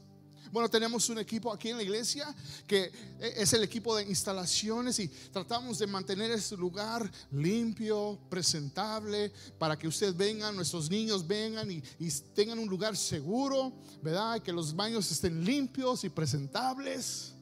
Bueno, 0.52 0.70
tenemos 0.70 1.10
un 1.10 1.18
equipo 1.18 1.52
aquí 1.52 1.70
en 1.70 1.78
la 1.78 1.84
iglesia 1.84 2.36
que 2.68 2.92
es 3.20 3.54
el 3.54 3.64
equipo 3.64 3.96
de 3.96 4.04
instalaciones 4.04 5.00
y 5.00 5.08
tratamos 5.08 5.80
de 5.80 5.88
mantener 5.88 6.30
este 6.32 6.58
lugar 6.58 7.10
limpio, 7.32 8.20
presentable, 8.30 9.32
para 9.58 9.80
que 9.80 9.88
usted 9.88 10.14
venga, 10.14 10.52
nuestros 10.52 10.90
niños 10.90 11.26
vengan 11.26 11.72
y, 11.72 11.82
y 12.00 12.12
tengan 12.36 12.60
un 12.60 12.68
lugar 12.68 12.98
seguro, 12.98 13.72
¿verdad? 14.02 14.42
Que 14.42 14.52
los 14.52 14.76
baños 14.76 15.10
estén 15.10 15.44
limpios 15.44 16.04
y 16.04 16.10
presentables. 16.10 17.34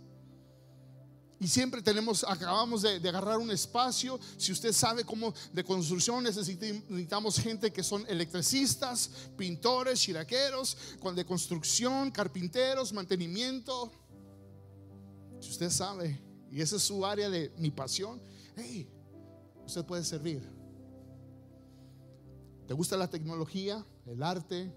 Y 1.39 1.47
siempre 1.47 1.81
tenemos, 1.81 2.25
acabamos 2.27 2.81
de, 2.81 2.95
agarrar 3.07 3.37
un 3.37 3.49
espacio. 3.49 4.19
Si 4.37 4.51
usted 4.51 4.73
sabe 4.73 5.05
cómo 5.05 5.33
de 5.53 5.63
construcción 5.63 6.23
necesitamos 6.23 7.39
gente 7.39 7.71
que 7.71 7.81
son 7.81 8.05
electricistas, 8.09 9.09
pintores, 9.37 10.01
chiraqueros, 10.01 10.77
de 11.15 11.25
construcción, 11.25 12.11
carpinteros, 12.11 12.91
mantenimiento. 12.91 13.89
Si 15.39 15.51
usted 15.51 15.69
sabe, 15.69 16.19
y 16.51 16.61
esa 16.61 16.75
es 16.75 16.83
su 16.83 17.05
área 17.05 17.29
de 17.29 17.53
mi 17.57 17.71
pasión, 17.71 18.21
hey, 18.57 18.89
usted 19.65 19.85
puede 19.85 20.03
servir. 20.03 20.41
¿Te 22.67 22.73
gusta 22.73 22.97
la 22.97 23.09
tecnología, 23.09 23.85
el 24.05 24.21
arte, 24.21 24.71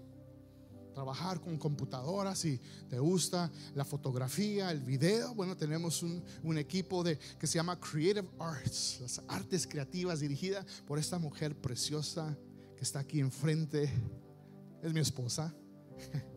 trabajar 0.93 1.41
con 1.41 1.57
computadoras 1.57 2.45
y 2.45 2.59
te 2.89 2.99
gusta 2.99 3.51
la 3.75 3.83
fotografía, 3.83 4.71
el 4.71 4.81
video, 4.81 5.33
bueno, 5.33 5.57
tenemos 5.57 6.03
un, 6.03 6.23
equipo 6.57 7.03
de, 7.03 7.17
que 7.17 7.47
se 7.47 7.55
llama 7.55 7.79
Creative 7.79 8.29
Arts, 8.39 8.99
las 9.01 9.21
artes 9.27 9.67
creativas 9.67 10.19
dirigida 10.19 10.65
por 10.85 10.99
esta 10.99 11.17
mujer 11.17 11.59
preciosa 11.59 12.37
que 12.77 12.83
está 12.83 12.99
aquí 12.99 13.19
enfrente. 13.19 13.91
Es 14.81 14.93
mi 14.93 14.99
esposa. 14.99 15.53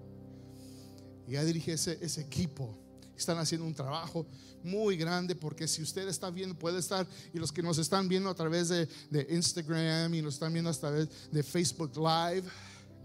Y 1.28 1.32
ella 1.32 1.44
dirige 1.44 1.72
ese, 1.72 1.98
ese 2.00 2.20
equipo. 2.20 2.78
Están 3.16 3.36
haciendo 3.38 3.66
un 3.66 3.74
trabajo 3.74 4.28
muy 4.62 4.96
grande 4.96 5.34
porque 5.34 5.66
si 5.66 5.82
usted 5.82 6.06
está 6.06 6.30
viendo, 6.30 6.56
puede 6.56 6.78
estar, 6.78 7.04
y 7.34 7.40
los 7.40 7.50
que 7.50 7.62
nos 7.62 7.78
están 7.78 8.08
viendo 8.08 8.30
a 8.30 8.34
través 8.36 8.68
de, 8.68 8.88
de 9.10 9.26
Instagram 9.30 10.14
y 10.14 10.22
nos 10.22 10.34
están 10.34 10.52
viendo 10.52 10.70
a 10.70 10.74
través 10.74 11.08
de 11.32 11.42
Facebook 11.42 11.96
Live, 11.96 12.44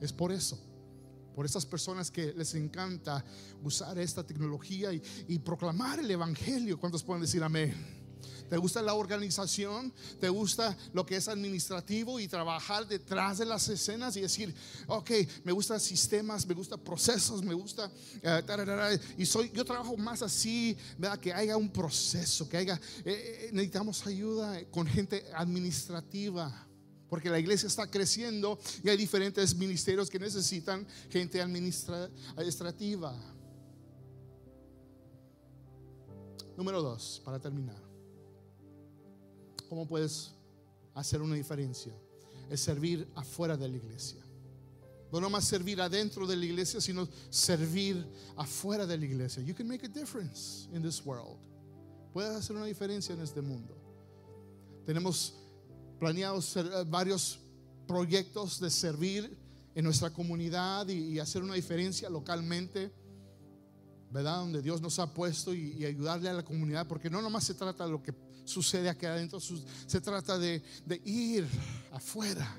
es 0.01 0.13
por 0.13 0.31
eso 0.31 0.70
por 1.35 1.45
esas 1.45 1.65
personas 1.65 2.11
que 2.11 2.33
les 2.33 2.53
encanta 2.55 3.23
usar 3.63 3.97
esta 3.99 4.25
tecnología 4.25 4.91
y, 4.93 5.39
proclamar 5.39 5.99
el 5.99 6.11
Evangelio. 6.11 6.79
¿Cuántos 6.79 7.03
pueden 7.03 7.21
decir 7.21 7.43
amén? 7.43 8.01
¿Te 8.49 8.57
gusta 8.57 8.81
la 8.81 8.93
organización? 8.93 9.93
¿Te 10.19 10.27
gusta 10.27 10.77
lo 10.93 11.05
que 11.05 11.15
es 11.15 11.29
administrativo 11.29 12.19
y 12.19 12.27
trabajar 12.27 12.85
detrás 12.85 13.37
de 13.37 13.45
las 13.45 13.67
escenas 13.69 14.15
y 14.17 14.21
decir, 14.21 14.53
ok, 14.87 15.09
me 15.45 15.53
gustan 15.53 15.79
sistemas, 15.79 16.45
me 16.45 16.53
gustan 16.53 16.79
procesos, 16.81 17.41
me 17.43 17.53
gusta, 17.53 17.89
eh, 18.21 18.99
y 19.17 19.25
soy, 19.25 19.51
yo 19.53 19.63
trabajo 19.63 19.95
más 19.95 20.21
así. 20.21 20.77
Que 21.21 21.33
haya 21.33 21.55
un 21.55 21.69
proceso, 21.69 22.47
que 22.49 22.57
haya, 22.57 22.75
eh, 23.05 23.11
eh, 23.45 23.49
necesitamos 23.53 24.05
ayuda 24.05 24.63
con 24.69 24.85
gente 24.85 25.23
administrativa 25.33 26.67
porque 27.11 27.29
la 27.29 27.37
iglesia 27.39 27.67
está 27.67 27.91
creciendo 27.91 28.57
y 28.81 28.87
hay 28.87 28.95
diferentes 28.95 29.53
ministerios 29.53 30.09
que 30.09 30.17
necesitan 30.17 30.87
gente 31.09 31.41
administrativa. 31.41 33.13
Número 36.55 36.81
dos, 36.81 37.21
para 37.25 37.37
terminar. 37.37 37.75
¿Cómo 39.67 39.85
puedes 39.85 40.31
hacer 40.93 41.21
una 41.21 41.35
diferencia? 41.35 41.91
Es 42.49 42.61
servir 42.61 43.05
afuera 43.13 43.57
de 43.57 43.67
la 43.67 43.75
iglesia. 43.75 44.23
No 45.11 45.29
más 45.29 45.43
servir 45.43 45.81
adentro 45.81 46.25
de 46.25 46.37
la 46.37 46.45
iglesia, 46.45 46.79
sino 46.79 47.09
servir 47.29 48.07
afuera 48.37 48.85
de 48.85 48.97
la 48.97 49.03
iglesia. 49.03 49.43
You 49.43 49.53
can 49.53 49.67
make 49.67 49.85
a 49.85 49.89
difference 49.89 50.69
in 50.71 50.81
this 50.81 51.05
world. 51.05 51.39
Puedes 52.13 52.37
hacer 52.37 52.55
una 52.55 52.67
diferencia 52.67 53.13
en 53.13 53.19
este 53.19 53.41
mundo. 53.41 53.75
Tenemos 54.85 55.40
planeados 56.01 56.57
eh, 56.57 56.63
varios 56.87 57.37
proyectos 57.87 58.59
de 58.59 58.71
servir 58.71 59.37
en 59.75 59.85
nuestra 59.85 60.09
comunidad 60.09 60.87
y, 60.87 61.19
hacer 61.19 61.43
una 61.43 61.53
diferencia 61.53 62.09
localmente, 62.09 62.91
¿verdad? 64.09 64.37
Donde 64.37 64.63
Dios 64.63 64.81
nos 64.81 64.97
ha 64.97 65.13
puesto 65.13 65.53
y, 65.53 65.85
ayudarle 65.85 66.27
a 66.29 66.33
la 66.33 66.43
comunidad, 66.43 66.87
porque 66.87 67.07
no 67.07 67.21
nomás 67.21 67.43
se 67.43 67.53
trata 67.53 67.85
de 67.85 67.91
lo 67.91 68.01
que 68.01 68.15
sucede 68.45 68.89
aquí 68.89 69.05
adentro, 69.05 69.39
se 69.39 70.01
trata 70.01 70.39
de, 70.39 70.63
de 70.87 71.01
ir 71.05 71.47
afuera, 71.91 72.49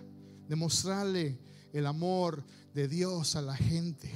de 0.48 0.54
mostrarle 0.54 1.36
el 1.72 1.84
amor 1.86 2.44
de 2.72 2.86
Dios 2.86 3.34
a 3.34 3.42
la 3.42 3.56
gente. 3.56 4.08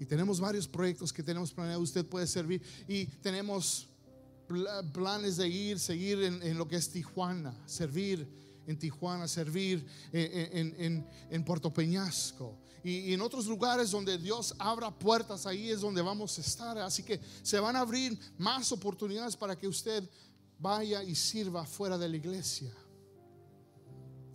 Y 0.00 0.06
tenemos 0.06 0.40
varios 0.40 0.66
proyectos 0.66 1.12
que 1.12 1.22
tenemos 1.22 1.52
planeados, 1.52 1.84
usted 1.84 2.04
puede 2.04 2.26
servir 2.26 2.60
y 2.88 3.06
tenemos 3.06 3.89
planes 4.92 5.36
de 5.36 5.48
ir, 5.48 5.78
seguir 5.78 6.22
en, 6.22 6.58
lo 6.58 6.66
que 6.66 6.76
es 6.76 6.90
Tijuana, 6.90 7.56
servir 7.66 8.28
en 8.66 8.78
Tijuana, 8.78 9.26
servir 9.28 9.86
en, 10.12 11.44
Puerto 11.44 11.72
Peñasco 11.72 12.58
y, 12.82 13.12
en 13.12 13.20
otros 13.20 13.46
lugares 13.46 13.90
donde 13.90 14.18
Dios 14.18 14.54
abra 14.58 14.90
puertas, 14.90 15.46
ahí 15.46 15.70
es 15.70 15.80
donde 15.80 16.02
vamos 16.02 16.38
a 16.38 16.40
estar. 16.40 16.78
Así 16.78 17.02
que 17.02 17.20
se 17.42 17.60
van 17.60 17.76
a 17.76 17.80
abrir 17.80 18.18
más 18.38 18.72
oportunidades 18.72 19.36
para 19.36 19.56
que 19.56 19.68
usted 19.68 20.08
vaya 20.58 21.02
y 21.02 21.14
sirva 21.14 21.64
fuera 21.64 21.96
de 21.98 22.08
la 22.08 22.16
iglesia. 22.16 22.72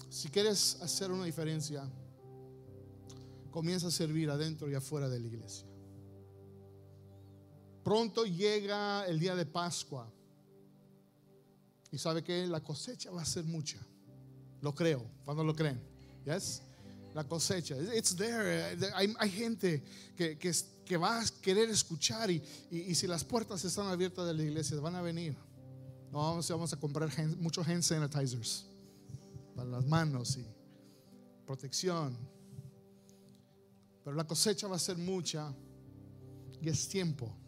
Si 0.10 0.30
quieres 0.30 0.78
hacer 0.82 1.12
una 1.12 1.26
diferencia, 1.26 1.90
comienza 3.52 3.88
a 3.88 3.92
servir 3.92 4.30
adentro 4.30 4.70
y 4.70 4.76
afuera 4.76 5.10
de 5.10 5.20
la 5.20 5.28
iglesia. 5.28 5.68
Pronto 7.86 8.26
llega 8.26 9.06
el 9.06 9.20
día 9.20 9.36
de 9.36 9.46
Pascua. 9.46 10.12
Y 11.92 12.00
sabe 12.00 12.24
que 12.24 12.48
la 12.48 12.60
cosecha 12.62 13.12
va 13.12 13.22
a 13.22 13.26
ser 13.26 13.44
mucha. 13.44 13.78
Lo 14.60 14.74
creo. 14.74 15.06
¿Cuándo 15.24 15.44
lo 15.44 15.54
creen? 15.54 15.80
Yes? 16.26 16.64
La 17.14 17.24
cosecha. 17.24 17.76
It's 17.96 18.16
there. 18.16 18.76
Hay, 18.96 19.30
gente 19.30 19.84
que, 20.18 20.98
va 20.98 21.22
a 21.22 21.26
querer 21.44 21.70
escuchar 21.70 22.32
y, 22.32 22.42
si 22.96 23.06
las 23.06 23.24
puertas 23.24 23.64
están 23.64 23.86
abiertas 23.86 24.26
de 24.26 24.34
la 24.34 24.42
iglesia, 24.42 24.80
van 24.80 24.96
a 24.96 25.04
venir. 25.04 25.38
No 26.12 26.18
vamos, 26.18 26.50
vamos 26.50 26.74
a 26.74 26.80
comprar 26.80 27.12
muchos 27.38 27.68
hand 27.68 27.84
sanitizers 27.84 28.66
para 29.56 29.70
las 29.70 29.86
manos 29.86 30.38
y 30.38 30.46
protección. 31.46 32.18
Pero 34.04 34.16
la 34.16 34.26
cosecha 34.26 34.68
va 34.68 34.76
a 34.76 34.80
ser 34.80 34.98
mucha 34.98 35.54
y 36.60 36.68
es 36.68 36.88
tiempo. 36.90 37.45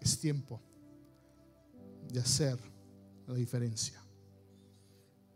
Es 0.00 0.18
tiempo 0.18 0.60
de 2.10 2.20
hacer 2.20 2.58
la 3.26 3.34
diferencia. 3.34 4.00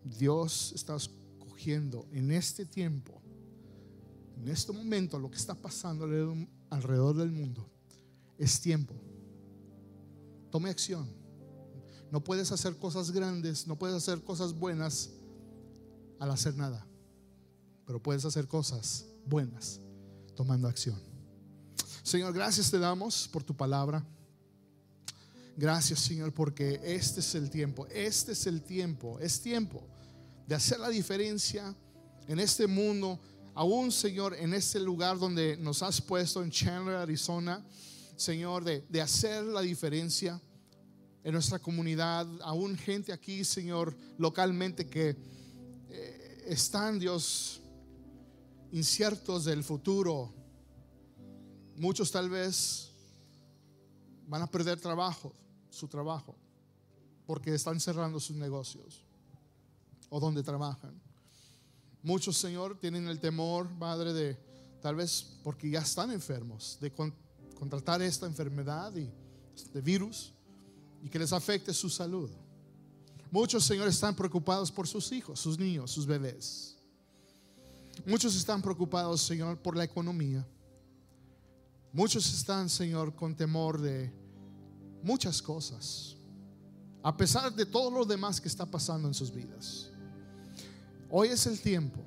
Dios 0.03 0.73
está 0.75 0.97
escogiendo 0.97 2.07
en 2.12 2.31
este 2.33 2.67
tiempo, 2.67 3.21
en 4.37 4.49
este 4.49 4.73
momento, 4.73 5.19
lo 5.19 5.31
que 5.31 5.37
está 5.37 5.55
pasando 5.55 6.05
alrededor 6.71 7.17
del 7.17 7.31
mundo. 7.31 7.71
Es 8.37 8.61
tiempo. 8.61 8.95
Tome 10.51 10.71
acción. 10.71 11.09
No 12.11 12.23
puedes 12.23 12.53
hacer 12.53 12.77
cosas 12.77 13.11
grandes, 13.11 13.67
no 13.67 13.77
puedes 13.77 13.97
hacer 13.97 14.23
cosas 14.23 14.53
buenas 14.53 15.11
al 16.19 16.31
hacer 16.31 16.57
nada, 16.57 16.87
pero 17.87 18.03
puedes 18.03 18.25
hacer 18.25 18.47
cosas 18.47 19.07
buenas 19.27 19.81
tomando 20.37 20.69
acción. 20.69 21.01
Señor, 22.03 22.33
gracias 22.33 22.71
te 22.71 22.79
damos 22.79 23.29
por 23.29 23.43
tu 23.43 23.57
palabra. 23.57 24.05
Gracias, 25.57 26.01
Señor, 26.01 26.35
porque 26.35 26.81
este 26.83 27.21
es 27.21 27.35
el 27.37 27.49
tiempo, 27.49 27.87
este 27.87 28.33
es 28.33 28.47
el 28.49 28.63
tiempo, 28.63 29.21
es 29.21 29.41
tiempo 29.41 29.87
de 30.49 30.57
hacer 30.57 30.81
la 30.81 30.89
diferencia 30.89 31.77
en 32.27 32.41
este 32.41 32.67
mundo, 32.67 33.21
aún, 33.55 33.93
Señor, 33.93 34.35
en 34.35 34.53
este 34.53 34.81
lugar 34.81 35.17
donde 35.17 35.57
nos 35.57 35.81
has 35.85 36.01
puesto 36.01 36.43
en 36.43 36.51
Chandler, 36.51 36.97
Arizona, 36.97 37.65
Señor, 38.17 38.65
de, 38.65 38.85
de 38.89 39.01
hacer 39.01 39.45
la 39.45 39.61
diferencia 39.61 40.43
en 41.23 41.33
nuestra 41.33 41.61
comunidad, 41.61 42.27
aún 42.43 42.77
gente 42.77 43.13
aquí, 43.13 43.45
Señor, 43.45 43.97
localmente 44.19 44.89
que 44.89 45.17
eh, 45.89 46.45
están, 46.49 46.99
Dios, 46.99 47.63
inciertos 48.73 49.45
del 49.45 49.63
futuro. 49.63 50.35
Muchos 51.77 52.11
tal 52.11 52.29
vez 52.29 52.91
van 54.27 54.43
a 54.43 54.51
perder 54.51 54.81
trabajo 54.81 55.33
su 55.75 55.89
trabajo 55.89 56.35
porque 57.27 57.55
están 57.55 57.81
cerrando 57.81 58.20
sus 58.20 58.37
negocios 58.37 59.05
o 60.09 60.20
donde 60.20 60.43
trabajan. 60.43 61.01
Muchos, 62.03 62.37
Señor, 62.37 62.79
tienen 62.79 63.09
el 63.09 63.18
temor, 63.18 63.68
Padre, 63.79 64.12
de 64.12 64.39
tal 64.81 64.97
vez 64.97 65.39
porque 65.43 65.70
ya 65.70 65.81
están 65.81 66.11
enfermos, 66.11 66.79
de 66.81 66.93
contratar 67.55 68.03
esta 68.03 68.27
enfermedad 68.27 68.95
y 68.95 69.11
de 69.72 69.81
virus 69.81 70.33
y 71.03 71.09
que 71.09 71.18
les 71.18 71.33
afecte 71.33 71.72
su 71.72 71.89
salud. 71.89 72.31
Muchos, 73.31 73.64
Señor, 73.64 73.89
están 73.89 74.14
preocupados 74.14 74.70
por 74.70 74.87
sus 74.87 75.11
hijos, 75.12 75.41
sus 75.41 75.59
niños, 75.59 75.91
sus 75.91 76.07
bebés. 76.07 76.77
Muchos 78.07 78.37
están 78.37 78.61
preocupados, 78.61 79.22
Señor, 79.22 79.59
por 79.59 79.77
la 79.77 79.85
economía. 79.85 80.47
Muchos 81.93 82.33
están, 82.33 82.68
Señor, 82.68 83.14
con 83.14 83.35
temor 83.35 83.81
de 83.81 84.12
muchas 85.05 85.43
cosas, 85.43 86.17
a 87.03 87.15
pesar 87.15 87.55
de 87.55 87.67
todo 87.67 87.91
lo 87.91 88.05
demás 88.05 88.41
que 88.41 88.49
está 88.49 88.65
pasando 88.65 89.07
en 89.07 89.15
sus 89.15 89.33
vidas. 89.33 89.91
Hoy 91.11 91.29
es 91.29 91.47
el 91.47 91.61
tiempo. 91.61 92.01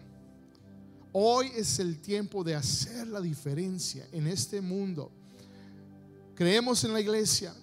Hoy 1.14 1.52
es 1.56 1.80
el 1.80 2.02
tiempo 2.02 2.43
de 2.43 2.56
hacer 2.56 3.08
la 3.08 3.22
diferencia 3.22 4.08
en 4.12 4.28
este 4.28 4.60
mundo. 4.60 5.12
Creemos 6.36 6.84
en 6.84 6.93
la 6.93 7.00
iglesia. 7.00 7.54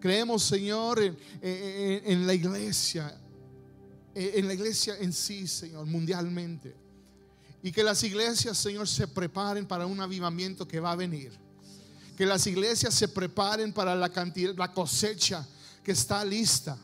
Creemos, 0.00 0.42
Señor, 0.42 1.00
en, 1.40 2.26
la 2.26 2.34
iglesia. 2.34 3.16
En 4.14 4.46
la 4.46 4.54
iglesia 4.54 4.96
en 4.98 5.12
sí, 5.12 5.46
Señor, 5.46 5.86
mundialmente. 5.86 6.74
Y 7.62 7.72
que 7.72 7.82
las 7.82 8.02
iglesias, 8.02 8.58
Señor, 8.58 8.86
se 8.88 9.06
preparen 9.08 9.66
para 9.66 9.86
un 9.86 10.00
avivamiento 10.00 10.66
que 10.68 10.80
va 10.80 10.92
a 10.92 10.96
venir 10.96 11.43
que 12.16 12.26
las 12.26 12.46
iglesias 12.46 12.94
se 12.94 13.08
preparen 13.08 13.72
para 13.72 13.94
la, 13.94 14.08
cantidad, 14.08 14.54
la 14.56 14.72
cosecha 14.72 15.46
que 15.82 15.92
está 15.92 16.24
lista. 16.24 16.78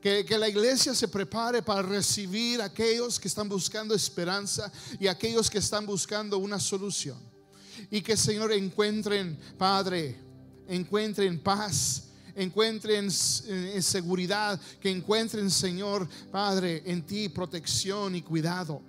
Que, 0.00 0.24
que, 0.24 0.38
la 0.38 0.48
iglesia 0.48 0.94
se 0.94 1.08
prepare 1.08 1.62
para 1.62 1.82
recibir 1.82 2.62
a 2.62 2.66
aquellos 2.66 3.20
que 3.20 3.28
están 3.28 3.50
buscando 3.50 3.94
esperanza 3.94 4.72
y 4.98 5.06
aquellos 5.06 5.50
que 5.50 5.58
están 5.58 5.84
buscando 5.84 6.38
una 6.38 6.58
solución. 6.58 7.18
Y 7.90 8.00
que 8.00 8.16
Señor 8.16 8.50
encuentren, 8.52 9.38
Padre, 9.58 10.16
encuentren 10.68 11.38
paz, 11.38 12.04
encuentren 12.34 13.08
eh, 13.46 13.82
seguridad, 13.82 14.58
que 14.80 14.90
encuentren, 14.90 15.50
Señor, 15.50 16.08
Padre, 16.32 16.82
en 16.86 17.02
ti 17.02 17.28
protección 17.28 18.16
y 18.16 18.22
cuidado. 18.22 18.80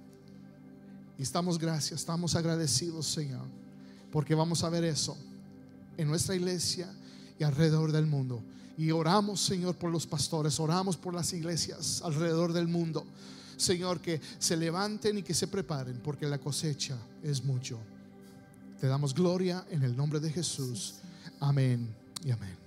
Y 1.17 1.23
estamos 1.23 1.59
gracias, 1.59 1.99
estamos 1.99 2.35
agradecidos, 2.35 3.05
Señor, 3.05 3.45
porque 4.13 4.33
vamos 4.33 4.63
a 4.63 4.69
ver 4.69 4.85
eso 4.85 5.17
en 5.97 6.07
nuestra 6.07 6.35
iglesia 6.35 6.91
y 7.39 7.43
alrededor 7.43 7.91
del 7.91 8.05
mundo. 8.05 8.41
Y 8.77 8.91
oramos, 8.91 9.41
Señor, 9.41 9.75
por 9.75 9.91
los 9.91 10.07
pastores, 10.07 10.59
oramos 10.59 10.97
por 10.97 11.13
las 11.13 11.33
iglesias 11.33 12.01
alrededor 12.03 12.53
del 12.53 12.67
mundo. 12.67 13.05
Señor, 13.57 13.99
que 13.99 14.19
se 14.39 14.57
levanten 14.57 15.19
y 15.19 15.23
que 15.23 15.33
se 15.33 15.47
preparen, 15.47 15.99
porque 16.03 16.25
la 16.25 16.39
cosecha 16.39 16.97
es 17.23 17.43
mucho. 17.43 17.77
Te 18.79 18.87
damos 18.87 19.13
gloria 19.13 19.65
en 19.69 19.83
el 19.83 19.95
nombre 19.95 20.19
de 20.19 20.31
Jesús. 20.31 20.95
Amén 21.39 21.87
y 22.25 22.31
amén. 22.31 22.60